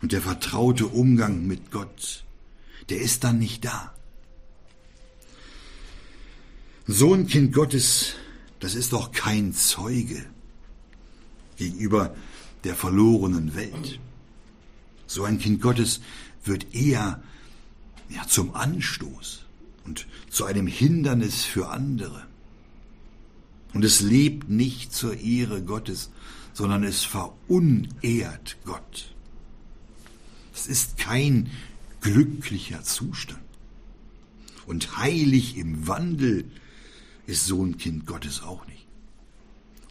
Und 0.00 0.12
der 0.12 0.22
vertraute 0.22 0.86
Umgang 0.86 1.46
mit 1.46 1.70
Gott, 1.70 2.24
der 2.88 3.00
ist 3.00 3.24
dann 3.24 3.38
nicht 3.38 3.64
da. 3.64 3.94
So 6.90 7.12
ein 7.12 7.26
Kind 7.26 7.52
Gottes, 7.52 8.14
das 8.60 8.74
ist 8.74 8.94
doch 8.94 9.12
kein 9.12 9.52
Zeuge 9.52 10.24
gegenüber 11.58 12.16
der 12.64 12.74
verlorenen 12.74 13.54
Welt. 13.54 14.00
So 15.06 15.24
ein 15.24 15.38
Kind 15.38 15.60
Gottes 15.60 16.00
wird 16.44 16.74
eher 16.74 17.22
ja, 18.08 18.26
zum 18.26 18.54
Anstoß 18.54 19.44
und 19.84 20.06
zu 20.30 20.46
einem 20.46 20.66
Hindernis 20.66 21.44
für 21.44 21.68
andere. 21.68 22.26
Und 23.74 23.84
es 23.84 24.00
lebt 24.00 24.48
nicht 24.48 24.94
zur 24.94 25.14
Ehre 25.18 25.62
Gottes, 25.62 26.08
sondern 26.54 26.84
es 26.84 27.04
verunehrt 27.04 28.56
Gott. 28.64 29.14
Es 30.54 30.66
ist 30.66 30.96
kein 30.96 31.50
glücklicher 32.00 32.82
Zustand. 32.82 33.42
Und 34.66 34.96
heilig 34.96 35.58
im 35.58 35.86
Wandel 35.86 36.46
ist 37.28 37.46
so 37.46 37.62
ein 37.62 37.76
Kind 37.76 38.06
Gottes 38.06 38.42
auch 38.42 38.66
nicht. 38.66 38.86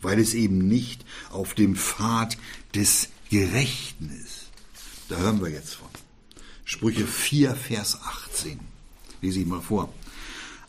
Weil 0.02 0.20
es 0.20 0.34
eben 0.34 0.68
nicht 0.68 1.06
auf 1.30 1.54
dem 1.54 1.76
Pfad 1.76 2.38
des 2.76 3.10
Gerechten 3.30 4.10
ist. 4.10 4.50
Da 5.08 5.18
hören 5.18 5.42
wir 5.42 5.50
jetzt 5.50 5.76
von. 5.76 5.88
Sprüche 6.66 7.06
4, 7.08 7.56
Vers 7.56 8.00
18. 8.04 8.60
Lese 9.22 9.40
ich 9.40 9.46
mal 9.46 9.62
vor. 9.62 9.94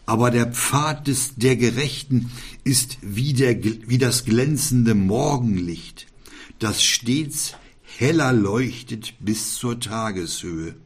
Aber 0.07 0.31
der 0.31 0.53
Pfad 0.53 1.07
des, 1.07 1.35
der 1.37 1.57
Gerechten 1.57 2.31
ist 2.65 2.99
wie, 3.01 3.33
der, 3.33 3.63
wie 3.63 3.99
das 3.99 4.25
glänzende 4.25 4.95
Morgenlicht, 4.95 6.07
das 6.59 6.83
stets 6.83 7.55
heller 7.97 8.33
leuchtet 8.33 9.15
bis 9.21 9.55
zur 9.55 9.81
Tageshöhe. 9.81 10.77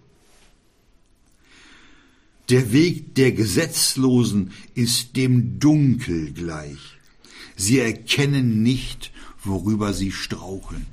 Der 2.48 2.72
Weg 2.72 3.14
der 3.14 3.32
Gesetzlosen 3.32 4.52
ist 4.74 5.16
dem 5.16 5.58
Dunkel 5.58 6.32
gleich. 6.32 6.98
Sie 7.56 7.78
erkennen 7.78 8.62
nicht, 8.62 9.12
worüber 9.44 9.92
sie 9.92 10.12
straucheln. 10.12 10.86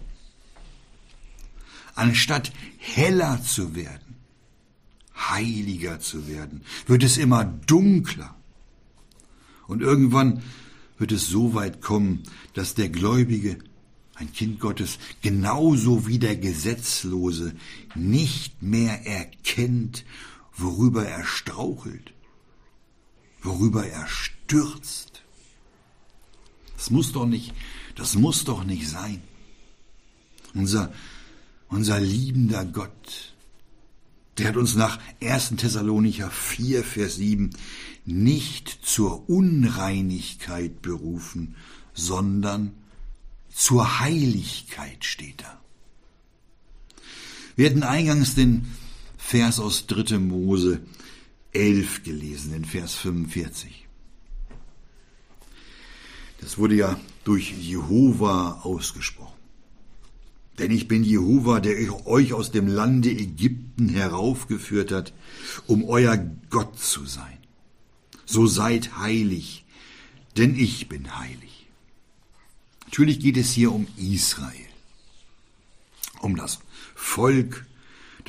Anstatt 1.96 2.54
heller 2.78 3.42
zu 3.44 3.76
werden, 3.76 4.16
heiliger 5.16 6.00
zu 6.00 6.28
werden, 6.28 6.62
wird 6.88 7.04
es 7.04 7.18
immer 7.18 7.44
dunkler. 7.44 8.36
Und 9.68 9.82
irgendwann 9.82 10.42
wird 10.98 11.12
es 11.12 11.28
so 11.28 11.54
weit 11.54 11.82
kommen, 11.82 12.24
dass 12.54 12.76
der 12.76 12.90
Gläubige, 12.90 13.58
ein 14.16 14.32
Kind 14.34 14.60
Gottes, 14.60 15.00
genauso 15.22 16.08
wie 16.08 16.20
der 16.20 16.36
Gesetzlose 16.36 17.54
nicht 17.96 18.62
mehr 18.62 19.06
erkennt, 19.06 20.04
worüber 20.60 21.06
er 21.06 21.26
strauchelt, 21.26 22.14
worüber 23.42 23.86
er 23.86 24.08
stürzt. 24.08 25.24
Das 26.76 26.90
muss 26.90 27.12
doch 27.12 27.26
nicht, 27.26 27.54
das 27.96 28.16
muss 28.16 28.44
doch 28.44 28.64
nicht 28.64 28.88
sein. 28.88 29.22
Unser, 30.54 30.94
unser 31.68 32.00
liebender 32.00 32.66
Gott, 32.66 33.34
der 34.38 34.48
hat 34.48 34.58
uns 34.58 34.76
nach 34.76 35.00
1. 35.22 35.56
Thessalonicher 35.58 36.32
4, 36.32 36.84
Vers 36.84 37.18
7 37.18 37.50
nicht 38.06 38.80
zur 38.84 39.30
Unreinigkeit 39.30 40.82
berufen, 40.82 41.56
sondern 41.94 42.72
zur 43.54 44.00
Heiligkeit 44.00 45.04
steht 45.04 45.42
da. 45.42 45.60
Wir 47.58 47.70
hatten 47.70 47.84
eingangs 47.84 48.36
den 48.36 48.66
Vers 49.30 49.60
aus 49.60 49.86
3. 49.86 50.18
Mose 50.18 50.82
11 51.54 52.02
gelesen, 52.02 52.52
den 52.52 52.66
Vers 52.66 52.96
45. 52.96 53.88
Das 56.42 56.58
wurde 56.58 56.74
ja 56.74 57.00
durch 57.26 57.52
Jehova 57.52 58.62
ausgesprochen. 58.64 59.38
Denn 60.58 60.72
ich 60.72 60.88
bin 60.88 61.04
Jehova, 61.04 61.60
der 61.60 62.08
euch 62.08 62.34
aus 62.34 62.50
dem 62.50 62.68
Lande 62.68 63.12
Ägypten 63.12 63.90
heraufgeführt 63.90 64.92
hat, 64.92 65.14
um 65.68 65.84
euer 65.84 66.18
Gott 66.50 66.80
zu 66.80 67.06
sein. 67.06 67.38
So 68.26 68.48
seid 68.48 68.98
heilig, 68.98 69.64
denn 70.38 70.58
ich 70.58 70.90
bin 70.90 71.20
heilig. 71.20 71.68
Natürlich 72.86 73.20
geht 73.20 73.38
es 73.38 73.52
hier 73.52 73.72
um 73.72 73.86
Israel, 73.96 74.70
um 76.20 76.36
das 76.36 76.62
Volk, 76.96 77.68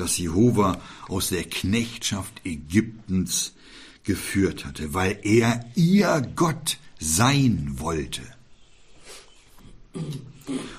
das 0.00 0.18
Jehova 0.18 0.80
aus 1.08 1.28
der 1.28 1.44
Knechtschaft 1.44 2.44
Ägyptens 2.44 3.52
geführt 4.02 4.64
hatte, 4.64 4.94
weil 4.94 5.18
er 5.22 5.64
ihr 5.74 6.26
Gott 6.34 6.78
sein 6.98 7.74
wollte. 7.78 8.22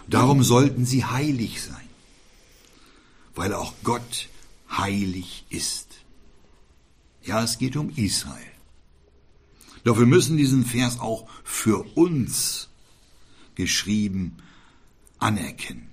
Darum 0.08 0.44
sollten 0.44 0.86
sie 0.86 1.06
heilig 1.06 1.62
sein, 1.62 1.88
weil 3.36 3.54
auch 3.54 3.74
Gott 3.84 4.28
heilig 4.70 5.46
ist. 5.50 5.88
Ja, 7.24 7.44
es 7.44 7.60
geht 7.60 7.76
um 7.76 7.90
Israel. 7.96 8.52
Doch 9.84 10.00
wir 10.00 10.06
müssen 10.06 10.38
diesen 10.38 10.66
Vers 10.66 11.00
auch 11.00 11.28
für 11.44 11.86
uns 11.96 12.70
geschrieben 13.56 14.38
anerkennen. 15.20 15.91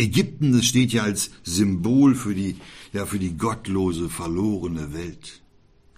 Ägypten, 0.00 0.52
das 0.52 0.66
steht 0.66 0.92
ja 0.92 1.02
als 1.02 1.30
Symbol 1.42 2.14
für 2.14 2.34
die, 2.34 2.56
ja, 2.92 3.06
für 3.06 3.18
die 3.18 3.36
gottlose, 3.36 4.08
verlorene 4.08 4.92
Welt. 4.92 5.42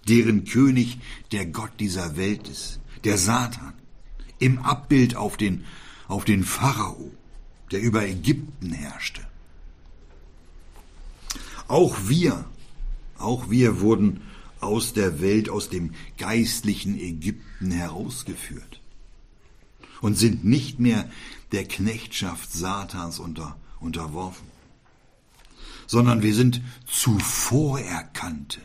Deren 0.07 0.43
König 0.45 0.99
der 1.31 1.45
Gott 1.45 1.71
dieser 1.79 2.17
Welt 2.17 2.47
ist, 2.47 2.79
der 3.03 3.17
Satan. 3.17 3.73
Im 4.39 4.59
Abbild 4.59 5.15
auf 5.15 5.37
den 5.37 5.63
auf 6.07 6.25
den 6.25 6.43
Pharao, 6.43 7.11
der 7.71 7.81
über 7.81 8.05
Ägypten 8.05 8.71
herrschte. 8.71 9.21
Auch 11.67 11.97
wir, 12.07 12.45
auch 13.17 13.49
wir 13.49 13.79
wurden 13.79 14.21
aus 14.59 14.93
der 14.93 15.21
Welt, 15.21 15.49
aus 15.49 15.69
dem 15.69 15.93
geistlichen 16.17 16.99
Ägypten 16.99 17.71
herausgeführt. 17.71 18.81
und 20.03 20.17
sind 20.17 20.43
nicht 20.43 20.79
mehr 20.81 21.09
der 21.53 21.63
Knechtschaft 21.63 22.51
Satans 22.51 23.19
unter, 23.19 23.55
unterworfen, 23.83 24.47
sondern 25.87 26.23
wir 26.23 26.33
sind 26.33 26.61
zuvor 26.85 27.79
erkannte, 27.79 28.59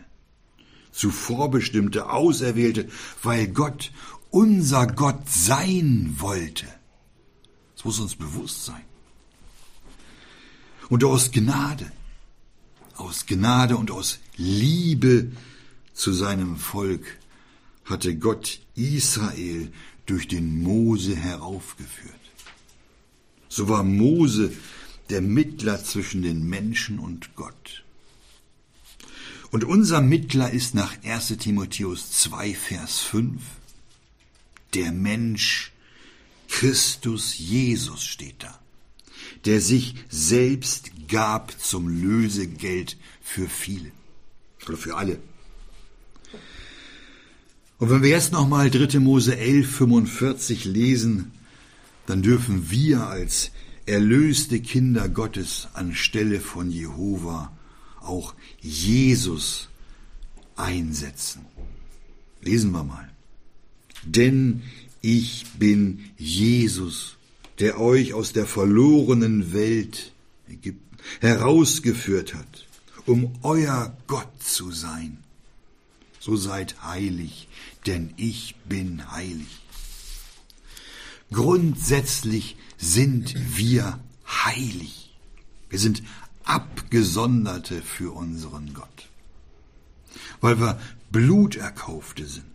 zuvor 0.93 1.51
bestimmte, 1.51 2.11
auserwählte, 2.11 2.89
weil 3.23 3.49
Gott 3.49 3.93
unser 4.31 4.87
Gott 4.87 5.29
sein 5.29 6.17
wollte. 6.19 6.67
Das 7.75 7.85
muss 7.85 8.01
uns 8.01 8.17
bewusst 8.17 8.65
sein. 8.65 8.83
Und 10.89 11.05
aus 11.05 11.31
Gnade, 11.31 11.91
aus 12.97 13.27
Gnade 13.27 13.77
und 13.77 13.91
aus 13.91 14.19
Liebe 14.37 15.31
zu 15.93 16.13
seinem 16.13 16.57
Volk 16.57 17.19
hatte 17.85 18.17
Gott 18.17 18.61
Israel 18.75 19.73
durch 20.07 20.29
den 20.29 20.63
Mose 20.63 21.15
heraufgeführt. 21.15 22.15
So 23.49 23.69
war 23.69 23.83
Mose 23.83 24.53
der 25.11 25.21
Mittler 25.23 25.83
zwischen 25.83 26.23
den 26.23 26.49
Menschen 26.49 26.99
und 26.99 27.35
Gott. 27.35 27.85
Und 29.51 29.65
unser 29.65 30.01
Mittler 30.01 30.51
ist 30.51 30.75
nach 30.75 30.95
1 31.03 31.29
Timotheus 31.39 32.11
2, 32.13 32.55
Vers 32.55 33.01
5 33.01 33.41
der 34.75 34.93
Mensch 34.93 35.73
Christus 36.49 37.39
Jesus 37.39 38.05
steht 38.05 38.43
da, 38.43 38.59
der 39.45 39.61
sich 39.61 39.95
selbst 40.09 40.91
gab 41.09 41.59
zum 41.61 41.89
Lösegeld 41.89 42.97
für 43.21 43.49
viele 43.49 43.91
oder 44.67 44.77
für 44.77 44.97
alle. 44.97 45.19
Und 47.79 47.91
wenn 47.91 48.03
wir 48.03 48.11
jetzt 48.11 48.33
nochmal 48.33 48.71
3. 48.71 48.99
Mose 48.99 49.37
11, 49.37 49.71
45 49.77 50.65
lesen, 50.65 51.33
dann 52.07 52.23
dürfen 52.23 52.71
wir 52.71 53.07
als 53.07 53.53
erlöste 53.89 54.61
Kinder 54.61 55.09
Gottes 55.09 55.69
anstelle 55.75 56.41
von 56.41 56.71
Jehova 56.71 57.53
auch 58.01 58.35
Jesus 58.61 59.69
einsetzen. 60.57 61.45
Lesen 62.43 62.71
wir 62.73 62.85
mal. 62.85 63.11
Denn 64.05 64.63
ich 65.01 65.47
bin 65.59 66.11
Jesus, 66.17 67.17
der 67.59 67.81
euch 67.81 68.15
aus 68.15 68.33
der 68.33 68.47
verlorenen 68.47 69.53
Welt 69.53 70.13
Ägypten 70.49 70.97
herausgeführt 71.21 72.35
hat, 72.35 72.67
um 73.07 73.35
euer 73.43 73.97
Gott 74.07 74.43
zu 74.43 74.71
sein. 74.71 75.19
So 76.21 76.37
seid 76.37 76.83
heilig, 76.83 77.49
denn 77.87 78.13
ich 78.17 78.55
bin 78.69 79.11
heilig. 79.11 79.47
Grundsätzlich 81.33 82.57
sind 82.79 83.35
wir 83.57 83.99
heilig. 84.27 85.15
Wir 85.69 85.79
sind 85.79 86.03
Abgesonderte 86.45 87.83
für 87.83 88.15
unseren 88.15 88.73
Gott, 88.73 89.09
weil 90.41 90.59
wir 90.59 90.81
Bluterkaufte 91.11 92.25
sind 92.27 92.47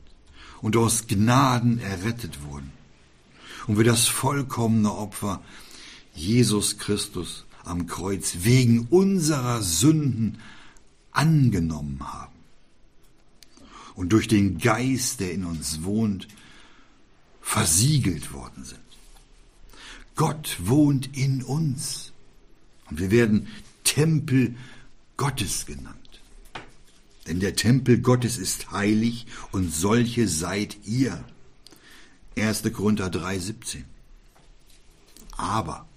und 0.61 0.75
aus 0.77 1.05
Gnaden 1.05 1.79
errettet 1.79 2.43
wurden 2.43 2.71
und 3.67 3.77
wir 3.77 3.83
das 3.83 4.07
vollkommene 4.07 4.91
Opfer 4.91 5.41
Jesus 6.15 6.79
Christus 6.79 7.45
am 7.63 7.85
Kreuz 7.85 8.37
wegen 8.39 8.87
unserer 8.89 9.61
Sünden 9.61 10.39
angenommen 11.11 11.99
haben 12.01 12.33
und 13.95 14.09
durch 14.11 14.27
den 14.27 14.57
Geist, 14.57 15.19
der 15.19 15.33
in 15.33 15.45
uns 15.45 15.83
wohnt, 15.83 16.27
versiegelt 17.43 18.33
worden 18.33 18.63
sind. 18.63 18.79
Gott 20.15 20.57
wohnt 20.59 21.15
in 21.15 21.43
uns 21.43 22.13
und 22.89 22.99
wir 22.99 23.11
werden 23.11 23.47
Tempel 23.83 24.55
Gottes 25.17 25.65
genannt. 25.65 26.21
Denn 27.27 27.39
der 27.39 27.55
Tempel 27.55 27.99
Gottes 27.99 28.37
ist 28.37 28.71
heilig 28.71 29.27
und 29.51 29.71
solche 29.71 30.27
seid 30.27 30.77
ihr. 30.85 31.23
1. 32.35 32.63
Korinther 32.73 33.07
3,17. 33.07 33.83
Aber 35.37 35.87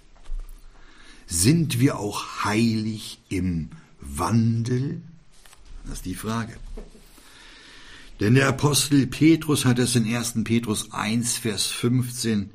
sind 1.26 1.80
wir 1.80 1.98
auch 1.98 2.44
heilig 2.44 3.20
im 3.28 3.70
Wandel? 4.00 5.02
Das 5.84 5.94
ist 5.94 6.04
die 6.04 6.14
Frage. 6.14 6.56
Denn 8.20 8.34
der 8.34 8.48
Apostel 8.48 9.06
Petrus 9.06 9.64
hat 9.64 9.78
es 9.78 9.94
in 9.94 10.12
1. 10.12 10.44
Petrus 10.44 10.92
1, 10.92 11.36
Vers 11.38 11.66
15 11.66 12.50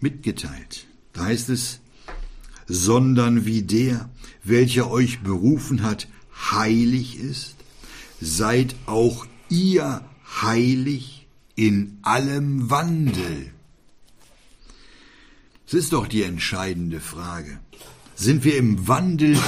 mitgeteilt. 0.00 0.86
Da 1.12 1.24
heißt 1.24 1.50
es, 1.50 1.80
sondern 2.66 3.44
wie 3.44 3.62
der, 3.62 4.08
welcher 4.42 4.90
euch 4.90 5.20
berufen 5.20 5.82
hat, 5.82 6.08
heilig 6.50 7.18
ist, 7.18 7.56
seid 8.20 8.74
auch 8.86 9.26
ihr 9.48 10.04
heilig 10.42 11.26
in 11.56 11.98
allem 12.02 12.70
Wandel. 12.70 13.52
Das 15.66 15.74
ist 15.74 15.92
doch 15.92 16.06
die 16.06 16.22
entscheidende 16.22 17.00
Frage. 17.00 17.60
Sind 18.14 18.44
wir 18.44 18.56
im 18.56 18.88
Wandel, 18.88 19.38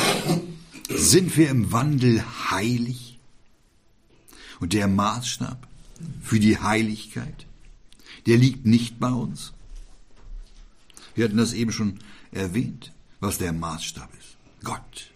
sind 0.90 1.36
wir 1.36 1.48
im 1.48 1.72
Wandel 1.72 2.22
heilig? 2.50 3.12
Und 4.62 4.75
der 4.75 4.87
Maßstab 4.87 5.66
für 6.22 6.38
die 6.38 6.57
Heiligkeit, 6.57 7.46
der 8.27 8.37
liegt 8.37 8.64
nicht 8.64 9.01
bei 9.01 9.11
uns. 9.11 9.53
Wir 11.16 11.25
hatten 11.25 11.37
das 11.37 11.53
eben 11.53 11.72
schon 11.72 11.98
erwähnt, 12.31 12.92
was 13.18 13.38
der 13.38 13.53
Maßstab 13.53 14.09
ist. 14.20 14.37
Gott. 14.62 15.11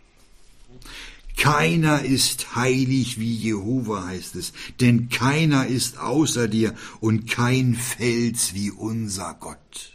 Keiner 1.36 2.02
ist 2.02 2.56
heilig 2.56 3.20
wie 3.20 3.36
Jehova 3.36 4.06
heißt 4.06 4.34
es, 4.34 4.52
denn 4.80 5.10
keiner 5.10 5.68
ist 5.68 5.96
außer 5.96 6.48
dir 6.48 6.74
und 6.98 7.30
kein 7.30 7.76
Fels 7.76 8.52
wie 8.52 8.72
unser 8.72 9.34
Gott. 9.34 9.92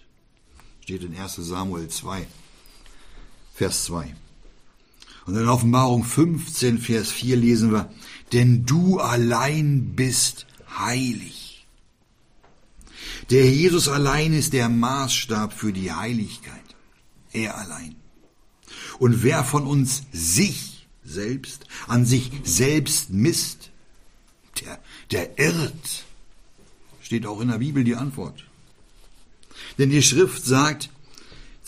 Steht 0.80 1.04
in 1.04 1.14
1 1.14 1.36
Samuel 1.36 1.90
2, 1.90 2.26
Vers 3.54 3.84
2. 3.84 4.16
Und 5.32 5.38
in 5.38 5.48
Offenbarung 5.48 6.04
15, 6.04 6.78
Vers 6.78 7.10
4 7.10 7.38
lesen 7.38 7.72
wir, 7.72 7.90
denn 8.34 8.66
du 8.66 9.00
allein 9.00 9.96
bist 9.96 10.46
heilig. 10.78 11.66
Der 13.30 13.50
Jesus 13.50 13.88
allein 13.88 14.34
ist 14.34 14.52
der 14.52 14.68
Maßstab 14.68 15.54
für 15.54 15.72
die 15.72 15.94
Heiligkeit. 15.94 16.60
Er 17.32 17.58
allein. 17.58 17.96
Und 19.00 19.24
wer 19.24 19.46
von 19.46 19.66
uns 19.66 20.04
sich 20.12 20.86
selbst 21.06 21.66
an 21.88 22.06
sich 22.06 22.30
selbst 22.44 23.12
misst, 23.12 23.72
der, 24.60 24.82
der 25.12 25.40
irrt. 25.40 26.04
Steht 27.02 27.26
auch 27.26 27.40
in 27.40 27.48
der 27.48 27.60
Bibel 27.60 27.86
die 27.86 27.96
Antwort. 27.96 28.44
Denn 29.78 29.92
die 29.92 30.04
Schrift 30.04 30.44
sagt, 30.44 30.90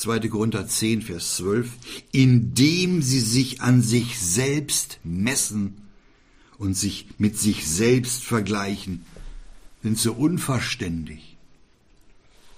2. 0.03 0.29
Korinther 0.29 0.67
10, 0.67 1.01
Vers 1.01 1.37
12, 1.37 1.69
indem 2.11 3.01
sie 3.01 3.19
sich 3.19 3.61
an 3.61 3.81
sich 3.81 4.19
selbst 4.19 4.99
messen, 5.03 5.83
und 6.63 6.75
sich 6.75 7.07
mit 7.17 7.37
sich 7.37 7.67
selbst 7.67 8.23
vergleichen, 8.23 9.05
sind 9.81 9.99
sie 9.99 10.11
unverständig. 10.11 11.35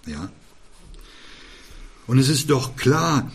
Ja? 0.06 0.32
Und 2.06 2.20
es 2.20 2.30
ist 2.30 2.52
doch 2.52 2.76
klar, 2.76 3.32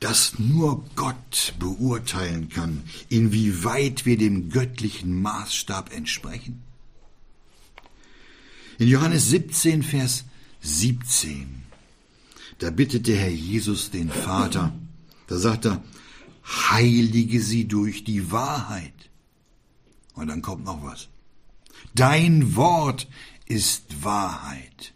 dass 0.00 0.38
nur 0.38 0.84
Gott 0.96 1.54
beurteilen 1.58 2.50
kann, 2.50 2.82
inwieweit 3.08 4.04
wir 4.04 4.18
dem 4.18 4.50
göttlichen 4.50 5.22
Maßstab 5.22 5.94
entsprechen. 5.94 6.62
In 8.78 8.88
Johannes 8.88 9.30
17, 9.30 9.82
Vers 9.82 10.24
17, 10.60 11.61
da 12.62 12.70
bittet 12.70 13.08
der 13.08 13.16
Herr 13.16 13.28
Jesus 13.28 13.90
den 13.90 14.08
Vater, 14.08 14.72
da 15.26 15.36
sagt 15.36 15.66
er, 15.66 15.82
heilige 16.46 17.40
sie 17.40 17.66
durch 17.66 18.04
die 18.04 18.30
Wahrheit. 18.30 19.10
Und 20.14 20.28
dann 20.28 20.42
kommt 20.42 20.64
noch 20.64 20.80
was. 20.84 21.08
Dein 21.94 22.54
Wort 22.54 23.08
ist 23.46 24.04
Wahrheit. 24.04 24.92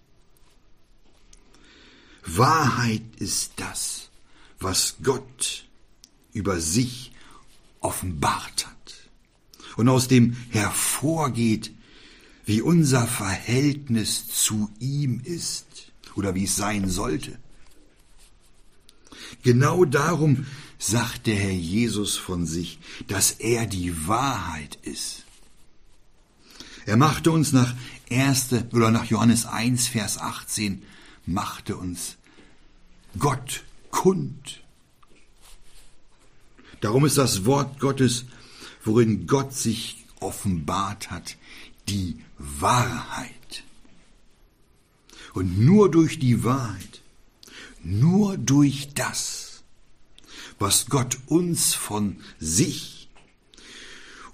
Wahrheit 2.24 3.02
ist 3.18 3.54
das, 3.56 4.10
was 4.60 4.96
Gott 5.02 5.66
über 6.32 6.60
sich 6.60 7.10
offenbart 7.80 8.68
hat 8.68 8.94
und 9.76 9.88
aus 9.88 10.06
dem 10.06 10.36
hervorgeht, 10.50 11.72
wie 12.44 12.62
unser 12.62 13.08
Verhältnis 13.08 14.28
zu 14.28 14.70
ihm 14.78 15.20
ist 15.24 15.90
oder 16.14 16.36
wie 16.36 16.44
es 16.44 16.54
sein 16.54 16.88
sollte. 16.88 17.40
Genau 19.42 19.84
darum 19.84 20.46
sagt 20.78 21.26
der 21.26 21.36
Herr 21.36 21.52
Jesus 21.52 22.16
von 22.16 22.46
sich, 22.46 22.78
dass 23.08 23.32
er 23.32 23.66
die 23.66 24.06
Wahrheit 24.06 24.78
ist. 24.82 25.24
Er 26.84 26.96
machte 26.96 27.30
uns 27.32 27.52
nach 27.52 27.74
1. 28.10 28.48
oder 28.72 28.90
nach 28.90 29.06
Johannes 29.06 29.46
1, 29.46 29.88
Vers 29.88 30.18
18, 30.18 30.82
machte 31.26 31.76
uns 31.76 32.16
Gott 33.18 33.64
kund. 33.90 34.62
Darum 36.80 37.04
ist 37.04 37.18
das 37.18 37.44
Wort 37.44 37.80
Gottes, 37.80 38.26
worin 38.84 39.26
Gott 39.26 39.52
sich 39.52 40.04
offenbart 40.20 41.10
hat, 41.10 41.36
die 41.88 42.18
Wahrheit. 42.38 43.64
Und 45.34 45.58
nur 45.58 45.90
durch 45.90 46.18
die 46.18 46.44
Wahrheit, 46.44 47.02
nur 47.86 48.36
durch 48.36 48.94
das, 48.94 49.62
was 50.58 50.86
Gott 50.86 51.18
uns 51.26 51.74
von 51.74 52.16
sich 52.38 53.08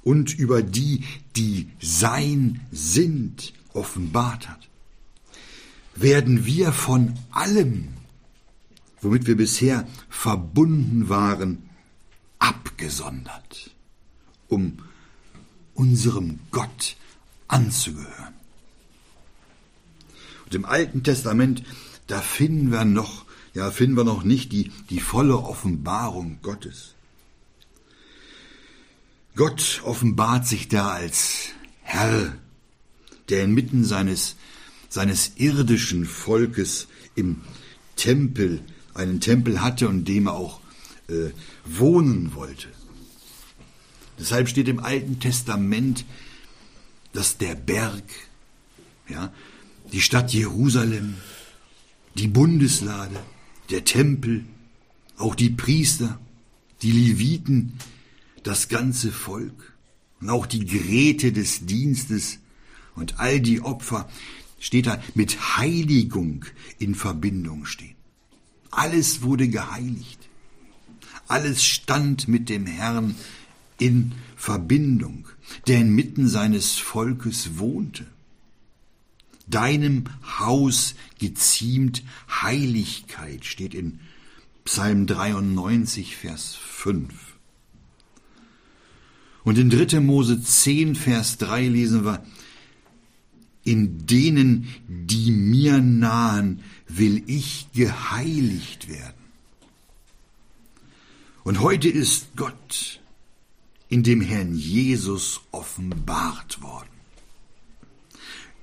und 0.03 0.37
über 0.37 0.63
die, 0.63 1.05
die 1.37 1.69
sein 1.81 2.61
sind, 2.71 3.53
offenbart 3.75 4.49
hat, 4.49 4.69
werden 5.95 6.47
wir 6.47 6.73
von 6.73 7.15
allem, 7.31 7.89
womit 9.01 9.27
wir 9.27 9.37
bisher 9.37 9.87
verbunden 10.09 11.09
waren, 11.09 11.69
abgesondert, 12.39 13.71
um 14.49 14.79
unserem 15.75 16.41
Gott 16.51 16.97
anzugehören. 17.49 18.35
Und 20.47 20.55
im 20.55 20.65
Alten 20.65 21.03
Testament, 21.03 21.63
da 22.07 22.21
finden 22.21 22.73
wir 22.73 22.85
noch, 22.85 23.25
ja, 23.55 23.71
finden 23.71 23.97
wir 23.97 24.05
noch 24.05 24.25
nicht 24.25 24.53
die, 24.53 24.71
die 24.91 25.01
volle 25.01 25.37
Offenbarung 25.39 26.39
Gottes. 26.43 26.95
Gott 29.35 29.81
offenbart 29.85 30.47
sich 30.47 30.69
da 30.69 30.91
als 30.91 31.49
Herr, 31.83 32.37
der 33.29 33.45
inmitten 33.45 33.85
seines, 33.85 34.37
seines 34.89 35.33
irdischen 35.37 36.05
Volkes 36.05 36.89
im 37.15 37.41
Tempel, 37.97 38.63
einen 38.95 39.21
Tempel 39.21 39.63
hatte 39.63 39.89
und 39.89 40.07
dem 40.07 40.27
er 40.27 40.35
auch 40.35 40.61
äh, 41.09 41.31
wohnen 41.65 42.35
wollte. 42.35 42.69
Deshalb 44.19 44.49
steht 44.49 44.69
im 44.69 44.81
Alten 44.81 45.19
Testament, 45.19 46.05
dass 47.13 47.39
der 47.39 47.55
Berg, 47.55 48.05
ja, 49.09 49.33
die 49.93 50.01
Stadt 50.01 50.33
Jerusalem, 50.33 51.17
die 52.15 52.29
Bundeslade, 52.29 53.17
der 53.73 53.85
Tempel, 53.85 54.45
auch 55.17 55.35
die 55.35 55.51
Priester, 55.51 56.21
die 56.83 56.93
Leviten, 56.93 57.73
das 58.43 58.69
ganze 58.69 59.11
Volk 59.11 59.75
und 60.21 60.31
auch 60.31 60.47
die 60.47 60.65
Geräte 60.65 61.33
des 61.33 61.67
Dienstes 61.67 62.39
und 62.95 63.19
all 63.19 63.41
die 63.41 63.61
Opfer 63.61 64.09
steht 64.59 64.87
da 64.87 65.03
mit 65.15 65.57
Heiligung 65.57 66.45
in 66.79 66.95
Verbindung 66.95 67.65
stehen. 67.65 67.97
Alles 68.71 69.23
wurde 69.23 69.49
geheiligt. 69.49 70.29
Alles 71.27 71.65
stand 71.65 72.29
mit 72.29 72.49
dem 72.49 72.67
Herrn 72.67 73.15
in 73.79 74.13
Verbindung, 74.37 75.27
der 75.67 75.81
inmitten 75.81 76.29
seines 76.29 76.77
Volkes 76.77 77.59
wohnte. 77.59 78.07
Deinem 79.47 80.05
Haus 80.39 80.95
geziemt 81.19 82.03
Heiligkeit 82.43 83.45
steht 83.45 83.75
in 83.75 84.01
Psalm 84.65 85.07
93, 85.07 86.17
Vers 86.17 86.55
5. 86.55 87.13
Und 89.45 89.59
in 89.59 89.71
3. 89.71 90.01
Mose 90.01 90.41
10, 90.41 90.95
Vers 90.95 91.39
3 91.39 91.67
lesen 91.69 92.05
wir, 92.05 92.25
in 93.65 94.07
denen, 94.07 94.69
die 94.89 95.31
mir 95.31 95.79
nahen, 95.79 96.63
will 96.89 97.23
ich 97.27 97.69
geheiligt 97.73 98.89
werden. 98.89 99.23
Und 101.45 101.61
heute 101.61 101.89
ist 101.89 102.37
Gott 102.37 103.01
in 103.89 104.03
dem 104.03 104.21
Herrn 104.21 104.55
Jesus 104.55 105.41
offenbart 105.51 106.63
worden. 106.63 106.92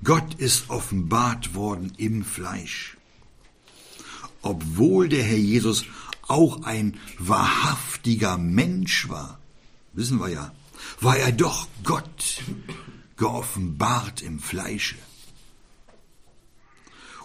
Gott 0.02 0.34
ist 0.34 0.70
offenbart 0.70 1.54
worden 1.54 1.92
im 1.96 2.24
Fleisch. 2.24 2.96
Obwohl 4.42 5.08
der 5.08 5.22
Herr 5.22 5.36
Jesus 5.36 5.84
auch 6.26 6.62
ein 6.62 6.98
wahrhaftiger 7.18 8.38
Mensch 8.38 9.08
war, 9.08 9.38
wissen 9.92 10.20
wir 10.20 10.28
ja, 10.28 10.54
war 11.00 11.16
er 11.16 11.32
doch 11.32 11.68
Gott 11.84 12.42
geoffenbart 13.16 14.22
im 14.22 14.38
Fleische. 14.40 14.96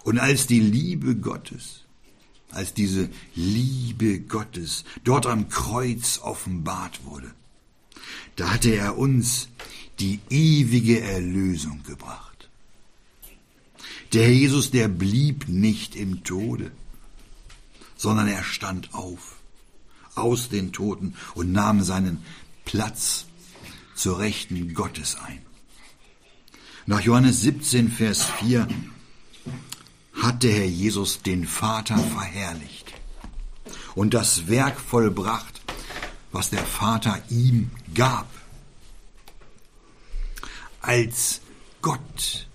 Und 0.03 0.19
als 0.19 0.47
die 0.47 0.59
Liebe 0.59 1.15
Gottes 1.15 1.85
als 2.55 2.73
diese 2.73 3.09
Liebe 3.35 4.21
Gottes 4.21 4.85
dort 5.03 5.25
am 5.25 5.49
Kreuz 5.49 6.19
offenbart 6.23 7.03
wurde. 7.03 7.31
Da 8.37 8.53
hatte 8.53 8.73
er 8.73 8.97
uns 8.97 9.49
die 9.99 10.19
ewige 10.29 11.01
Erlösung 11.01 11.83
gebracht. 11.83 12.24
Der 14.15 14.33
Jesus, 14.33 14.71
der 14.71 14.87
blieb 14.87 15.49
nicht 15.49 15.93
im 15.93 16.23
Tode, 16.23 16.71
sondern 17.97 18.29
er 18.29 18.45
stand 18.45 18.93
auf 18.93 19.35
aus 20.15 20.47
den 20.47 20.71
Toten 20.71 21.15
und 21.33 21.51
nahm 21.51 21.83
seinen 21.83 22.23
Platz 22.63 23.25
zur 23.93 24.19
Rechten 24.19 24.73
Gottes 24.73 25.17
ein. 25.17 25.41
Nach 26.85 27.01
Johannes 27.01 27.41
17, 27.41 27.91
Vers 27.91 28.23
4 28.39 28.69
hat 30.13 30.43
der 30.43 30.53
Herr 30.53 30.65
Jesus 30.65 31.21
den 31.21 31.45
Vater 31.45 31.97
verherrlicht 31.97 32.93
und 33.95 34.13
das 34.13 34.47
Werk 34.47 34.79
vollbracht, 34.79 35.61
was 36.31 36.49
der 36.49 36.63
Vater 36.63 37.21
ihm 37.29 37.69
gab. 37.93 38.29
Als 40.79 41.41
Gott 41.81 42.47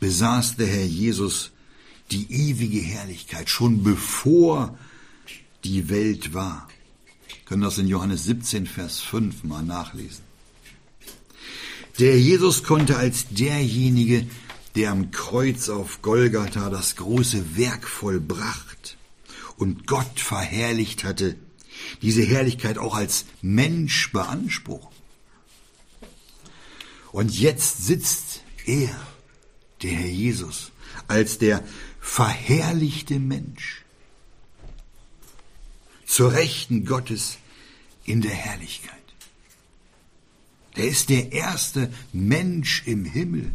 besaß 0.00 0.56
der 0.56 0.66
Herr 0.66 0.84
Jesus 0.84 1.52
die 2.10 2.26
ewige 2.30 2.80
Herrlichkeit 2.80 3.48
schon 3.48 3.82
bevor 3.82 4.76
die 5.64 5.88
Welt 5.88 6.34
war. 6.34 6.68
Wir 7.28 7.44
können 7.44 7.62
das 7.62 7.78
in 7.78 7.86
Johannes 7.86 8.24
17, 8.24 8.66
Vers 8.66 9.00
5 9.00 9.44
mal 9.44 9.62
nachlesen. 9.62 10.24
Der 11.98 12.18
Jesus 12.18 12.64
konnte 12.64 12.96
als 12.96 13.26
derjenige, 13.28 14.26
der 14.74 14.90
am 14.90 15.10
Kreuz 15.10 15.68
auf 15.68 16.02
Golgatha 16.02 16.70
das 16.70 16.96
große 16.96 17.56
Werk 17.56 17.86
vollbracht 17.86 18.96
und 19.56 19.86
Gott 19.86 20.18
verherrlicht 20.18 21.04
hatte, 21.04 21.36
diese 22.02 22.22
Herrlichkeit 22.22 22.78
auch 22.78 22.94
als 22.94 23.26
Mensch 23.42 24.12
beanspruchen. 24.12 24.88
Und 27.12 27.38
jetzt 27.38 27.84
sitzt 27.84 28.42
er, 28.64 28.94
der 29.82 29.90
Herr 29.92 30.08
Jesus, 30.08 30.72
als 31.08 31.38
der 31.38 31.64
verherrlichte 32.00 33.18
Mensch 33.18 33.82
zur 36.06 36.32
Rechten 36.32 36.84
Gottes 36.84 37.38
in 38.04 38.20
der 38.20 38.32
Herrlichkeit. 38.32 38.98
Er 40.74 40.88
ist 40.88 41.08
der 41.08 41.32
erste 41.32 41.92
Mensch 42.12 42.82
im 42.86 43.04
Himmel, 43.04 43.52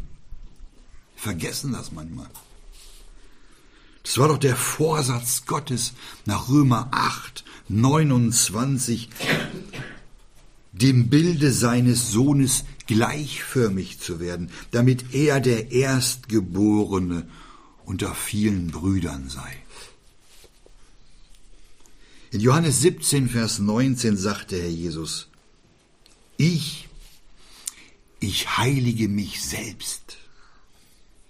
vergessen 1.16 1.74
das 1.74 1.92
manchmal. 1.92 2.30
Das 4.04 4.20
war 4.20 4.28
doch 4.28 4.38
der 4.38 4.56
Vorsatz 4.56 5.46
Gottes 5.46 5.94
nach 6.26 6.48
Römer 6.48 6.90
8, 6.92 7.44
29, 7.70 9.10
dem 10.74 11.10
Bilde 11.10 11.52
seines 11.52 12.12
Sohnes 12.12 12.66
gleichförmig 12.88 14.00
zu 14.00 14.20
werden, 14.20 14.52
damit 14.72 15.14
er 15.14 15.40
der 15.40 15.72
Erstgeborene 15.72 17.28
unter 17.86 18.16
vielen 18.16 18.68
Brüdern 18.68 19.30
sei. 19.30 19.58
In 22.32 22.42
Johannes 22.42 22.82
17, 22.82 23.30
Vers 23.30 23.60
19 23.60 24.18
sagte 24.18 24.58
Herr 24.62 24.70
Jesus, 24.70 25.28
ich, 26.38 26.90
ich 28.20 28.58
heilige 28.58 29.08
mich 29.08 29.42
selbst 29.42 30.18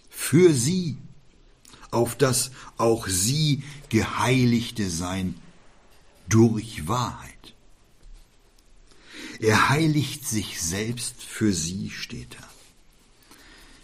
für 0.10 0.54
sie, 0.54 0.98
auf 1.92 2.18
dass 2.18 2.52
auch 2.78 3.08
sie 3.08 3.64
Geheiligte 3.90 4.90
sein 4.90 5.36
durch 6.28 6.88
Wahrheit. 6.88 7.54
Er 9.40 9.70
heiligt 9.70 10.28
sich 10.28 10.62
selbst 10.62 11.22
für 11.22 11.54
sie, 11.54 11.90
steht 11.90 12.36
da. 12.36 12.48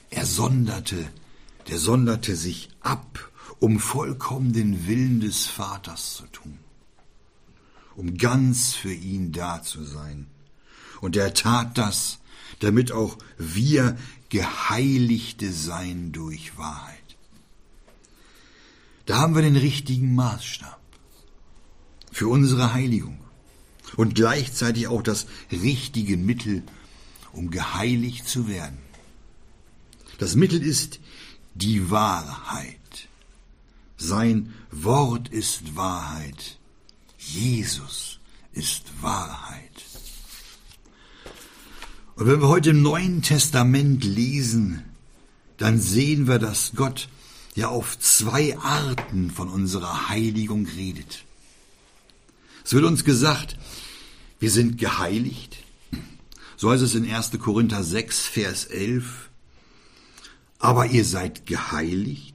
Er 0.10 0.26
sonderte, 0.26 1.10
der 1.68 1.78
sonderte 1.78 2.36
sich 2.36 2.70
ab, 2.82 3.32
um 3.60 3.80
vollkommen 3.80 4.54
den 4.54 4.88
Willen 4.88 5.20
des 5.22 5.46
Vaters 5.46 6.16
zu 6.16 6.26
tun, 6.28 6.58
um 7.96 8.18
ganz 8.18 8.74
für 8.74 8.94
ihn 8.94 9.32
da 9.32 9.62
zu 9.62 9.84
sein. 9.84 10.28
Und 11.00 11.16
er 11.16 11.34
tat 11.34 11.78
das, 11.78 12.20
damit 12.60 12.92
auch 12.92 13.18
wir 13.38 13.98
Geheiligte 14.30 15.52
sein 15.52 16.12
durch 16.12 16.58
Wahrheit. 16.58 16.98
Da 19.06 19.18
haben 19.18 19.36
wir 19.36 19.42
den 19.42 19.58
richtigen 19.58 20.16
Maßstab 20.16 20.80
für 22.12 22.28
unsere 22.28 22.74
Heiligung 22.74 23.21
und 23.98 24.16
gleichzeitig 24.16 24.88
auch 24.88 25.02
das 25.02 25.28
richtige 25.52 26.18
Mittel, 26.18 26.64
um 27.34 27.52
geheiligt 27.52 28.28
zu 28.28 28.48
werden. 28.48 28.78
Das 30.18 30.36
Mittel 30.36 30.62
ist 30.62 31.00
die 31.56 31.90
Wahrheit. 31.90 32.78
Sein 33.98 34.54
Wort 34.72 35.30
ist 35.30 35.76
Wahrheit. 35.76 36.58
Jesus 37.18 38.20
ist 38.54 38.84
Wahrheit. 39.02 39.72
Und 42.16 42.28
wenn 42.28 42.42
wir 42.42 42.50
heute 42.50 42.72
im 42.72 42.82
Neuen 42.82 43.22
Testament 43.22 44.04
lesen, 44.04 44.84
dann 45.58 45.80
sehen 45.80 46.28
wir, 46.28 46.40
dass 46.40 46.74
Gott 46.76 47.10
ja 47.56 47.68
auf 47.68 47.98
zwei 48.00 48.58
Arten 48.58 49.32
von 49.32 49.50
unserer 49.50 50.10
Heiligung 50.10 50.66
redet. 50.66 51.26
Es 52.64 52.74
wird 52.74 52.86
uns 52.86 53.04
gesagt, 53.04 53.58
wir 54.40 54.52
sind 54.52 54.78
geheiligt. 54.78 55.58
So 56.58 56.72
heißt 56.72 56.84
es 56.84 56.96
in 56.96 57.10
1. 57.10 57.32
Korinther 57.40 57.84
6, 57.84 58.28
Vers 58.28 58.66
11. 58.66 59.30
Aber 60.60 60.86
ihr 60.88 61.06
seid 61.06 61.46
geheiligt 61.46 62.32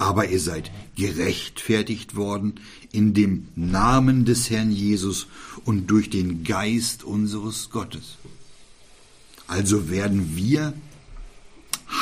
aber 0.00 0.30
ihr 0.30 0.40
seid 0.40 0.70
gerechtfertigt 0.96 2.16
worden 2.16 2.54
in 2.90 3.12
dem 3.12 3.48
Namen 3.54 4.24
des 4.24 4.48
Herrn 4.48 4.72
Jesus 4.72 5.26
und 5.66 5.88
durch 5.88 6.08
den 6.08 6.42
Geist 6.42 7.04
unseres 7.04 7.68
Gottes. 7.68 8.16
Also 9.46 9.90
werden 9.90 10.36
wir 10.36 10.72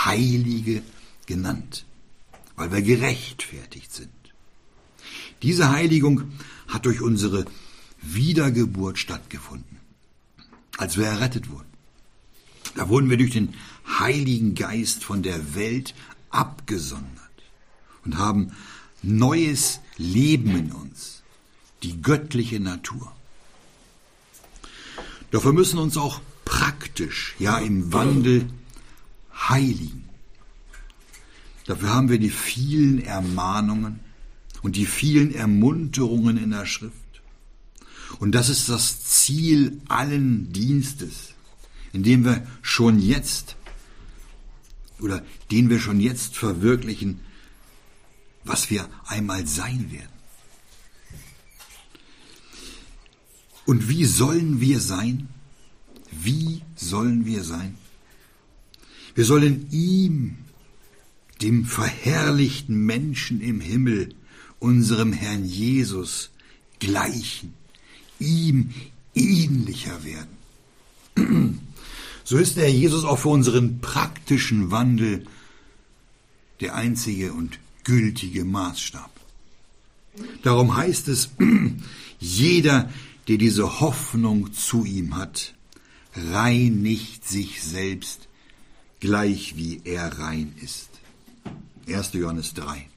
Heilige 0.05 0.83
genannt, 1.27 1.87
weil 2.55 2.71
wir 2.71 2.83
gerechtfertigt 2.83 3.93
sind. 3.93 4.11
Diese 5.43 5.73
Heiligung 5.73 6.23
hat 6.68 6.87
durch 6.87 7.00
unsere 7.00 7.46
Wiedergeburt 8.00 8.98
stattgefunden, 8.98 9.78
als 10.76 10.96
wir 10.96 11.07
errettet 11.07 11.50
wurden. 11.50 11.66
Da 12.74 12.88
wurden 12.88 13.11
wir 13.11 13.16
durch 13.16 13.33
den 13.33 13.54
Heiligen 13.98 14.54
Geist 14.54 15.02
von 15.02 15.22
der 15.22 15.54
Welt 15.54 15.94
abgesondert 16.31 17.09
und 18.04 18.18
haben 18.18 18.52
neues 19.02 19.81
Leben 19.96 20.57
in 20.57 20.72
uns, 20.72 21.22
die 21.83 22.00
göttliche 22.02 22.61
Natur. 22.61 23.12
Doch 25.31 25.44
wir 25.44 25.52
müssen 25.52 25.78
uns 25.78 25.96
auch 25.96 26.20
praktisch, 26.44 27.35
ja 27.38 27.59
im 27.59 27.92
Wandel 27.92 28.48
heiligen. 29.35 30.09
Dafür 31.66 31.90
haben 31.90 32.09
wir 32.09 32.18
die 32.18 32.31
vielen 32.31 33.02
Ermahnungen 33.02 34.00
und 34.62 34.77
die 34.77 34.87
vielen 34.87 35.35
Ermunterungen 35.35 36.37
in 36.37 36.51
der 36.51 36.66
Schrift. 36.66 36.94
Und 38.18 38.33
das 38.33 38.49
ist 38.49 38.68
das 38.68 39.05
Ziel 39.05 39.81
allen 39.88 40.53
Dienstes, 40.53 41.35
indem 41.92 42.25
wir 42.25 42.47
schon 42.62 42.99
jetzt 42.99 43.57
oder 45.01 45.25
den 45.51 45.71
wir 45.71 45.79
schon 45.79 46.01
jetzt 46.01 46.37
verwirklichen, 46.37 47.21
was 48.44 48.71
wir 48.71 48.88
einmal 49.07 49.47
sein 49.47 49.92
werden. 49.92 50.18
Und 53.66 53.88
wie 53.88 54.07
sollen 54.07 54.61
wir 54.61 54.81
sein? 54.81 55.29
Wie 56.11 56.62
sollen 56.75 57.27
wir 57.27 57.44
sein? 57.44 57.77
Wir 59.14 59.25
sollen 59.25 59.68
ihm, 59.71 60.38
dem 61.42 61.66
verherrlichten 61.66 62.87
Menschen 62.87 63.40
im 63.40 63.61
Himmel, 63.61 64.14
unserem 64.59 65.12
Herrn 65.12 65.44
Jesus, 65.44 66.31
gleichen, 66.79 67.55
ihm 68.18 68.71
ähnlicher 69.14 69.99
werden. 70.05 71.61
So 72.25 72.37
ist 72.37 72.59
der 72.59 72.71
Jesus 72.71 73.05
auch 73.05 73.18
für 73.18 73.31
unseren 73.31 73.81
praktischen 73.81 74.71
Wandel 74.71 75.25
der 76.61 76.75
einzige 76.75 77.33
und 77.33 77.59
gültige 77.85 78.44
Maßstab. 78.44 79.11
Darum 80.42 80.77
heißt 80.77 81.09
es, 81.09 81.31
jeder, 82.21 82.92
der 83.29 83.38
diese 83.38 83.81
Hoffnung 83.81 84.53
zu 84.53 84.85
ihm 84.85 85.16
hat, 85.16 85.55
reinigt 86.14 87.27
sich 87.27 87.62
selbst, 87.62 88.29
gleich 89.01 89.57
wie 89.57 89.81
er 89.85 90.18
rein 90.18 90.53
ist. 90.61 90.90
1. 91.87 92.12
Johannes 92.12 92.53
3. 92.53 92.88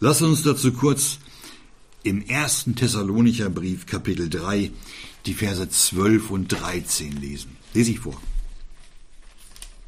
Lass 0.00 0.22
uns 0.22 0.42
dazu 0.42 0.72
kurz 0.72 1.18
im 2.02 2.20
ersten 2.26 2.74
Thessalonicher 2.74 3.48
Brief 3.48 3.86
Kapitel 3.86 4.28
3 4.28 4.72
die 5.24 5.34
Verse 5.34 5.68
12 5.68 6.30
und 6.30 6.48
13 6.48 7.20
lesen. 7.20 7.56
Lese 7.72 7.92
ich 7.92 8.00
vor. 8.00 8.20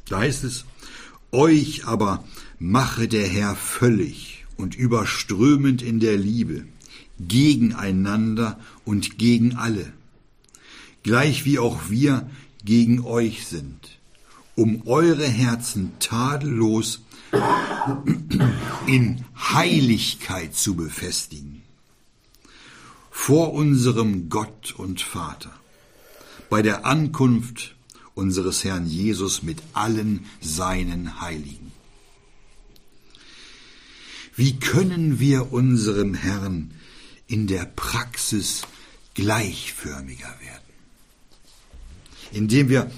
Da 0.07 0.19
heißt 0.19 0.45
es, 0.45 0.65
euch 1.31 1.85
aber 1.85 2.23
mache 2.57 3.09
der 3.09 3.27
Herr 3.27 3.55
völlig 3.55 4.45
und 4.55 4.75
überströmend 4.75 5.81
in 5.81 5.99
der 5.99 6.17
Liebe, 6.17 6.65
gegeneinander 7.19 8.59
und 8.85 9.17
gegen 9.17 9.55
alle, 9.55 9.91
gleich 11.03 11.43
wie 11.43 11.59
auch 11.59 11.89
wir 11.89 12.29
gegen 12.63 13.01
euch 13.01 13.45
sind, 13.45 13.99
um 14.57 14.87
eure 14.87 15.27
Herzen 15.27 15.91
tadellos 15.99 17.01
in 18.87 19.23
Heiligkeit 19.35 20.55
zu 20.55 20.75
befestigen, 20.75 21.61
vor 23.11 23.53
unserem 23.53 24.29
Gott 24.29 24.73
und 24.75 25.01
Vater, 25.01 25.53
bei 26.49 26.63
der 26.63 26.87
Ankunft 26.87 27.75
unseres 28.15 28.63
Herrn 28.63 28.87
Jesus 28.87 29.43
mit 29.43 29.61
allen 29.73 30.25
seinen 30.41 31.21
Heiligen. 31.21 31.71
Wie 34.35 34.57
können 34.59 35.19
wir 35.19 35.53
unserem 35.53 36.15
Herrn 36.15 36.71
in 37.27 37.45
der 37.45 37.65
Praxis 37.65 38.63
gleichförmiger 39.13 40.33
werden? 40.41 40.63
Indem 42.31 42.69
wir 42.69 42.91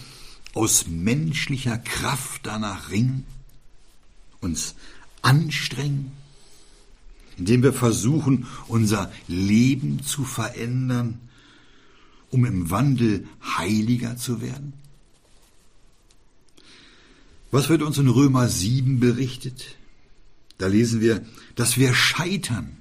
aus 0.60 0.88
menschlicher 0.88 1.78
Kraft 1.78 2.42
danach 2.44 2.90
ringen, 2.92 3.26
uns 4.42 4.76
anstrengen, 5.22 6.12
indem 7.38 7.64
wir 7.64 7.72
versuchen, 7.72 8.46
unser 8.68 9.10
Leben 9.30 10.04
zu 10.04 10.26
verändern, 10.26 11.22
um 12.30 12.44
im 12.44 12.70
Wandel 12.70 13.26
heiliger 13.42 14.18
zu 14.18 14.42
werden? 14.42 14.74
Was 17.52 17.70
wird 17.70 17.82
uns 17.82 17.98
in 17.98 18.10
Römer 18.10 18.50
7 18.50 19.00
berichtet? 19.00 19.78
Da 20.58 20.68
lesen 20.68 21.00
wir, 21.00 21.26
dass 21.56 21.78
wir 21.78 21.94
scheitern. 21.94 22.76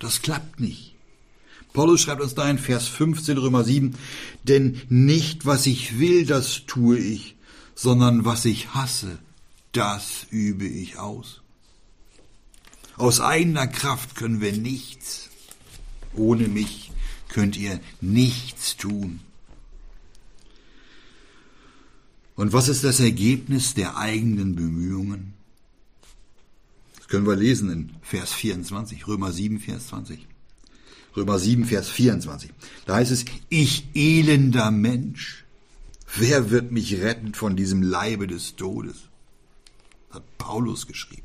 Das 0.00 0.22
klappt 0.22 0.58
nicht. 0.58 0.95
Paulus 1.76 2.00
schreibt 2.00 2.22
uns 2.22 2.34
da 2.34 2.48
in 2.48 2.58
Vers 2.58 2.88
15 2.88 3.36
Römer 3.36 3.62
7, 3.62 3.96
denn 4.44 4.80
nicht 4.88 5.44
was 5.44 5.66
ich 5.66 5.98
will, 5.98 6.24
das 6.24 6.64
tue 6.66 6.96
ich, 6.96 7.36
sondern 7.74 8.24
was 8.24 8.46
ich 8.46 8.72
hasse, 8.72 9.18
das 9.72 10.26
übe 10.30 10.64
ich 10.64 10.96
aus. 10.96 11.42
Aus 12.96 13.20
eigener 13.20 13.66
Kraft 13.66 14.16
können 14.16 14.40
wir 14.40 14.54
nichts. 14.54 15.28
Ohne 16.14 16.48
mich 16.48 16.92
könnt 17.28 17.58
ihr 17.58 17.78
nichts 18.00 18.78
tun. 18.78 19.20
Und 22.36 22.54
was 22.54 22.68
ist 22.68 22.84
das 22.84 23.00
Ergebnis 23.00 23.74
der 23.74 23.98
eigenen 23.98 24.56
Bemühungen? 24.56 25.34
Das 26.96 27.08
können 27.08 27.26
wir 27.26 27.36
lesen 27.36 27.68
in 27.68 27.90
Vers 28.00 28.32
24, 28.32 29.06
Römer 29.06 29.30
7, 29.30 29.60
Vers 29.60 29.88
20. 29.88 30.26
Römer 31.16 31.38
7, 31.38 31.64
Vers 31.64 31.88
24. 31.88 32.50
Da 32.84 32.96
heißt 32.96 33.10
es, 33.10 33.24
ich 33.48 33.88
elender 33.94 34.70
Mensch, 34.70 35.44
wer 36.14 36.50
wird 36.50 36.72
mich 36.72 37.00
retten 37.00 37.34
von 37.34 37.56
diesem 37.56 37.82
Leibe 37.82 38.26
des 38.26 38.56
Todes? 38.56 38.96
Hat 40.10 40.24
Paulus 40.38 40.86
geschrieben. 40.86 41.22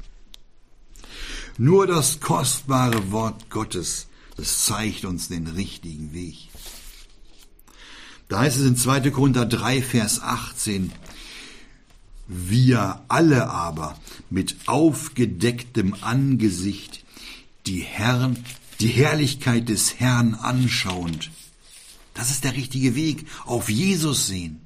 Nur 1.58 1.88
das 1.88 2.22
kostbare 2.22 3.12
Wort 3.12 3.50
Gottes, 3.50 4.08
das 4.38 4.66
zeigt 4.66 5.06
uns 5.06 5.28
den 5.28 5.48
richtigen 5.48 6.14
Weg. 6.14 6.50
Da 8.30 8.40
heißt 8.40 8.58
es 8.58 8.66
in 8.66 8.78
2. 8.78 9.12
Korinther 9.12 9.46
3, 9.46 9.82
Vers 9.82 10.22
18, 10.22 10.94
wir 12.28 13.04
alle 13.10 13.50
aber 13.50 14.00
mit 14.30 14.56
aufgedecktem 14.68 15.96
Angesicht 16.00 17.04
die 17.66 17.82
Herrn, 17.82 18.42
die 18.82 18.90
Herrlichkeit 18.90 19.70
des 19.70 20.00
Herrn 20.00 20.36
anschauend, 20.36 21.32
Das 22.14 22.30
ist 22.30 22.44
der 22.44 22.56
richtige 22.56 22.96
Weg. 22.96 23.26
Auf 23.46 23.70
Jesus 23.70 24.28
sehen. 24.28 24.60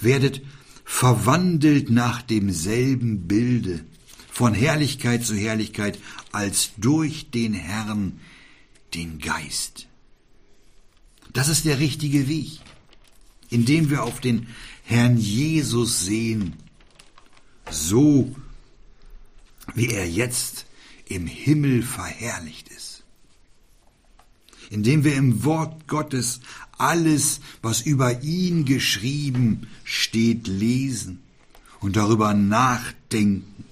Werdet 0.00 0.42
verwandelt 0.84 1.88
nach 1.88 2.20
demselben 2.22 3.28
Bilde, 3.28 3.84
von 4.30 4.54
Herrlichkeit 4.54 5.24
zu 5.24 5.36
Herrlichkeit, 5.36 5.98
als 6.32 6.72
durch 6.78 7.30
den 7.30 7.54
Herrn 7.54 8.18
den 8.94 9.18
Geist. 9.18 9.86
Das 11.32 11.48
ist 11.48 11.64
der 11.64 11.78
richtige 11.78 12.28
Weg, 12.28 12.60
indem 13.48 13.88
wir 13.88 14.02
auf 14.02 14.20
den 14.20 14.48
Herrn 14.82 15.16
Jesus 15.16 16.04
sehen, 16.04 16.56
so 17.70 18.34
wie 19.74 19.88
er 19.88 20.08
jetzt 20.08 20.66
im 21.06 21.26
Himmel 21.26 21.82
verherrlicht. 21.82 22.71
Indem 24.72 25.04
wir 25.04 25.14
im 25.16 25.44
Wort 25.44 25.86
Gottes 25.86 26.40
alles, 26.78 27.40
was 27.60 27.82
über 27.82 28.22
ihn 28.22 28.64
geschrieben 28.64 29.68
steht, 29.84 30.48
lesen 30.48 31.20
und 31.80 31.96
darüber 31.96 32.32
nachdenken. 32.32 33.64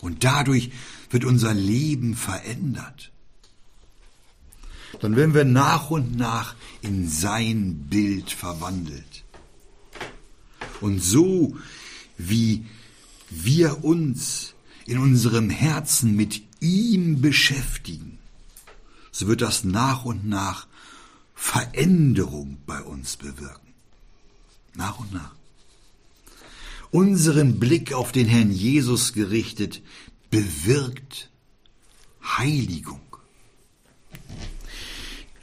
Und 0.00 0.24
dadurch 0.24 0.72
wird 1.10 1.24
unser 1.24 1.54
Leben 1.54 2.16
verändert. 2.16 3.12
Dann 5.00 5.14
werden 5.14 5.34
wir 5.34 5.44
nach 5.44 5.90
und 5.90 6.16
nach 6.16 6.56
in 6.82 7.08
sein 7.08 7.86
Bild 7.88 8.32
verwandelt. 8.32 9.22
Und 10.80 11.00
so 11.00 11.56
wie 12.18 12.64
wir 13.30 13.84
uns 13.84 14.54
in 14.84 14.98
unserem 14.98 15.48
Herzen 15.48 16.16
mit 16.16 16.42
ihm 16.58 17.20
beschäftigen, 17.20 18.18
so 19.14 19.28
wird 19.28 19.42
das 19.42 19.62
nach 19.62 20.04
und 20.04 20.28
nach 20.28 20.66
Veränderung 21.36 22.58
bei 22.66 22.82
uns 22.82 23.16
bewirken. 23.16 23.72
Nach 24.74 24.98
und 24.98 25.12
nach. 25.12 25.36
Unseren 26.90 27.60
Blick 27.60 27.92
auf 27.92 28.10
den 28.10 28.26
Herrn 28.26 28.50
Jesus 28.50 29.12
gerichtet 29.12 29.82
bewirkt 30.30 31.30
Heiligung. 32.24 33.00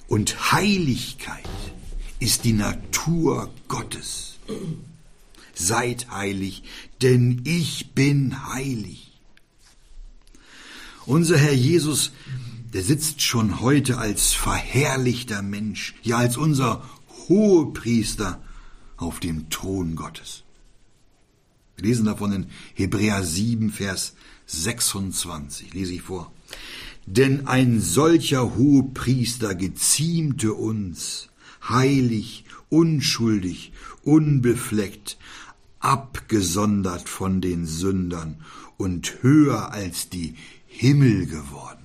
Und 0.10 0.52
Heiligkeit 0.52 1.48
ist 2.20 2.44
die 2.44 2.54
Natur 2.54 3.54
Gottes. 3.70 4.38
Seid 5.54 6.12
heilig, 6.12 6.64
denn 7.02 7.42
ich 7.46 7.92
bin 7.94 8.50
heilig. 8.54 9.14
Unser 11.06 11.38
Herr 11.38 11.54
Jesus 11.54 12.12
der 12.74 12.84
sitzt 12.84 13.22
schon 13.22 13.60
heute 13.60 13.98
als 13.98 14.34
verherrlichter 14.34 15.42
Mensch, 15.42 15.94
ja 16.04 16.18
als 16.18 16.38
unser 16.38 16.88
Hohepriester 17.28 18.42
auf 18.98 19.20
dem 19.20 19.50
Thron 19.50 19.96
Gottes. 19.96 20.44
Wir 21.76 21.86
lesen 21.86 22.06
davon 22.06 22.32
in 22.32 22.46
Hebräer 22.74 23.24
7, 23.24 23.72
Vers 23.72 24.16
26, 24.46 25.74
lese 25.74 25.94
ich 25.94 26.02
vor. 26.02 26.32
Denn 27.06 27.48
ein 27.48 27.82
solcher 27.82 28.56
Hohepriester 28.56 29.56
geziemte 29.56 30.54
uns, 30.54 31.30
heilig, 31.68 32.46
unschuldig, 32.70 33.74
unbefleckt, 34.04 35.18
abgesondert 35.80 37.10
von 37.10 37.42
den 37.42 37.66
Sündern 37.66 38.46
und 38.78 39.24
höher 39.24 39.72
als 39.72 40.10
die 40.10 40.36
Himmel 40.68 41.26
geworden 41.26 41.81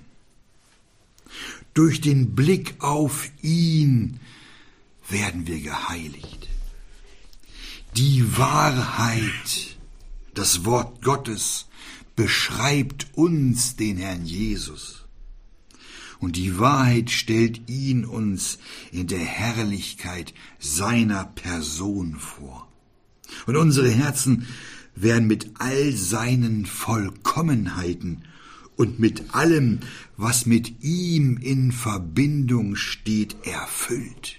durch 1.77 2.01
den 2.01 2.35
Blick 2.35 2.77
auf 2.79 3.29
ihn 3.43 4.19
werden 5.11 5.47
wir 5.47 5.61
geheiligt. 5.61 6.49
Die 7.97 8.39
Wahrheit, 8.39 9.77
das 10.33 10.65
Wort 10.65 11.03
Gottes, 11.03 11.67
beschreibt 12.17 13.09
uns 13.13 13.77
den 13.77 13.99
Herrn 13.99 14.25
Jesus. 14.25 15.05
Und 16.19 16.37
die 16.37 16.59
Wahrheit 16.59 17.11
stellt 17.11 17.69
ihn 17.69 18.07
uns 18.07 18.59
in 18.91 19.07
der 19.07 19.19
Herrlichkeit 19.19 20.33
seiner 20.59 21.25
Person 21.25 22.17
vor. 22.17 22.73
Und 23.47 23.57
unsere 23.57 23.91
Herzen 23.91 24.47
werden 24.95 25.27
mit 25.29 25.51
all 25.59 25.93
seinen 25.93 26.65
Vollkommenheiten 26.65 28.25
und 28.77 28.99
mit 28.99 29.35
allem, 29.35 29.81
was 30.17 30.47
mit 30.47 30.83
ihm 30.83 31.39
in 31.39 31.73
Verbindung 31.73 32.77
steht, 32.77 33.37
erfüllt. 33.45 34.37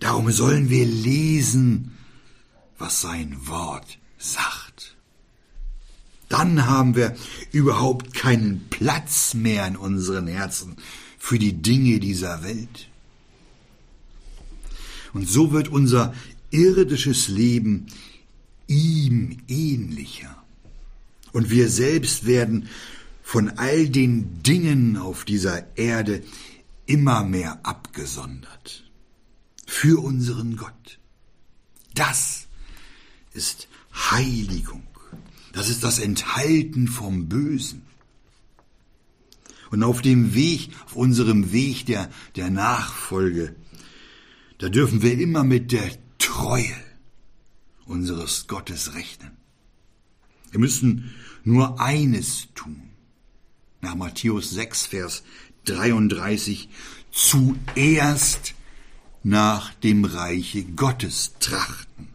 Darum 0.00 0.30
sollen 0.30 0.70
wir 0.70 0.86
lesen, 0.86 1.92
was 2.78 3.00
sein 3.00 3.36
Wort 3.46 3.98
sagt. 4.16 4.96
Dann 6.28 6.66
haben 6.66 6.94
wir 6.94 7.16
überhaupt 7.52 8.14
keinen 8.14 8.68
Platz 8.68 9.34
mehr 9.34 9.66
in 9.66 9.76
unseren 9.76 10.26
Herzen 10.26 10.76
für 11.18 11.38
die 11.38 11.54
Dinge 11.54 11.98
dieser 11.98 12.44
Welt. 12.44 12.88
Und 15.14 15.28
so 15.28 15.52
wird 15.52 15.68
unser 15.68 16.14
irdisches 16.50 17.28
Leben 17.28 17.86
ihm 18.66 19.38
ähnlicher. 19.48 20.37
Und 21.32 21.50
wir 21.50 21.68
selbst 21.68 22.26
werden 22.26 22.68
von 23.22 23.50
all 23.58 23.88
den 23.88 24.42
Dingen 24.42 24.96
auf 24.96 25.24
dieser 25.24 25.76
Erde 25.76 26.22
immer 26.86 27.22
mehr 27.24 27.60
abgesondert. 27.64 28.84
Für 29.66 30.02
unseren 30.02 30.56
Gott. 30.56 30.98
Das 31.94 32.46
ist 33.34 33.68
Heiligung. 33.92 34.82
Das 35.52 35.68
ist 35.68 35.84
das 35.84 35.98
Enthalten 35.98 36.88
vom 36.88 37.28
Bösen. 37.28 37.82
Und 39.70 39.82
auf 39.82 40.00
dem 40.00 40.34
Weg, 40.34 40.70
auf 40.86 40.96
unserem 40.96 41.52
Weg 41.52 41.86
der, 41.86 42.10
der 42.36 42.50
Nachfolge, 42.50 43.54
da 44.58 44.68
dürfen 44.68 45.02
wir 45.02 45.18
immer 45.18 45.44
mit 45.44 45.72
der 45.72 45.90
Treue 46.18 46.76
unseres 47.84 48.46
Gottes 48.46 48.94
rechnen. 48.94 49.37
Wir 50.50 50.60
müssen 50.60 51.14
nur 51.44 51.80
eines 51.80 52.48
tun. 52.54 52.82
Nach 53.80 53.94
Matthäus 53.94 54.50
6, 54.50 54.86
Vers 54.86 55.22
33, 55.66 56.68
zuerst 57.12 58.54
nach 59.22 59.74
dem 59.74 60.04
Reiche 60.04 60.64
Gottes 60.64 61.34
trachten 61.40 62.08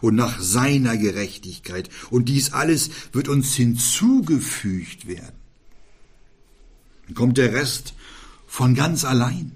und 0.00 0.16
nach 0.16 0.40
seiner 0.40 0.96
Gerechtigkeit. 0.96 1.88
Und 2.10 2.28
dies 2.28 2.52
alles 2.52 2.90
wird 3.12 3.28
uns 3.28 3.54
hinzugefügt 3.54 5.06
werden. 5.06 5.36
Dann 7.06 7.14
kommt 7.14 7.38
der 7.38 7.52
Rest 7.52 7.94
von 8.46 8.74
ganz 8.74 9.04
allein, 9.04 9.52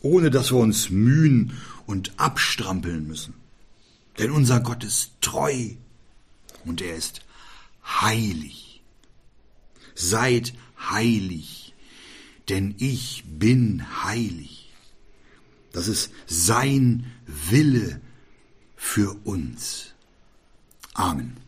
ohne 0.00 0.30
dass 0.30 0.52
wir 0.52 0.58
uns 0.58 0.90
mühen 0.90 1.52
und 1.86 2.12
abstrampeln 2.18 3.06
müssen. 3.06 3.34
Denn 4.18 4.30
unser 4.30 4.60
Gott 4.60 4.84
ist 4.84 5.12
treu 5.20 5.74
und 6.64 6.80
er 6.80 6.96
ist 6.96 7.20
heilig. 7.84 8.82
Seid 9.94 10.54
heilig, 10.90 11.74
denn 12.48 12.74
ich 12.78 13.24
bin 13.26 14.04
heilig. 14.04 14.72
Das 15.72 15.88
ist 15.88 16.12
sein 16.26 17.12
Wille 17.26 18.00
für 18.76 19.16
uns. 19.24 19.94
Amen. 20.94 21.43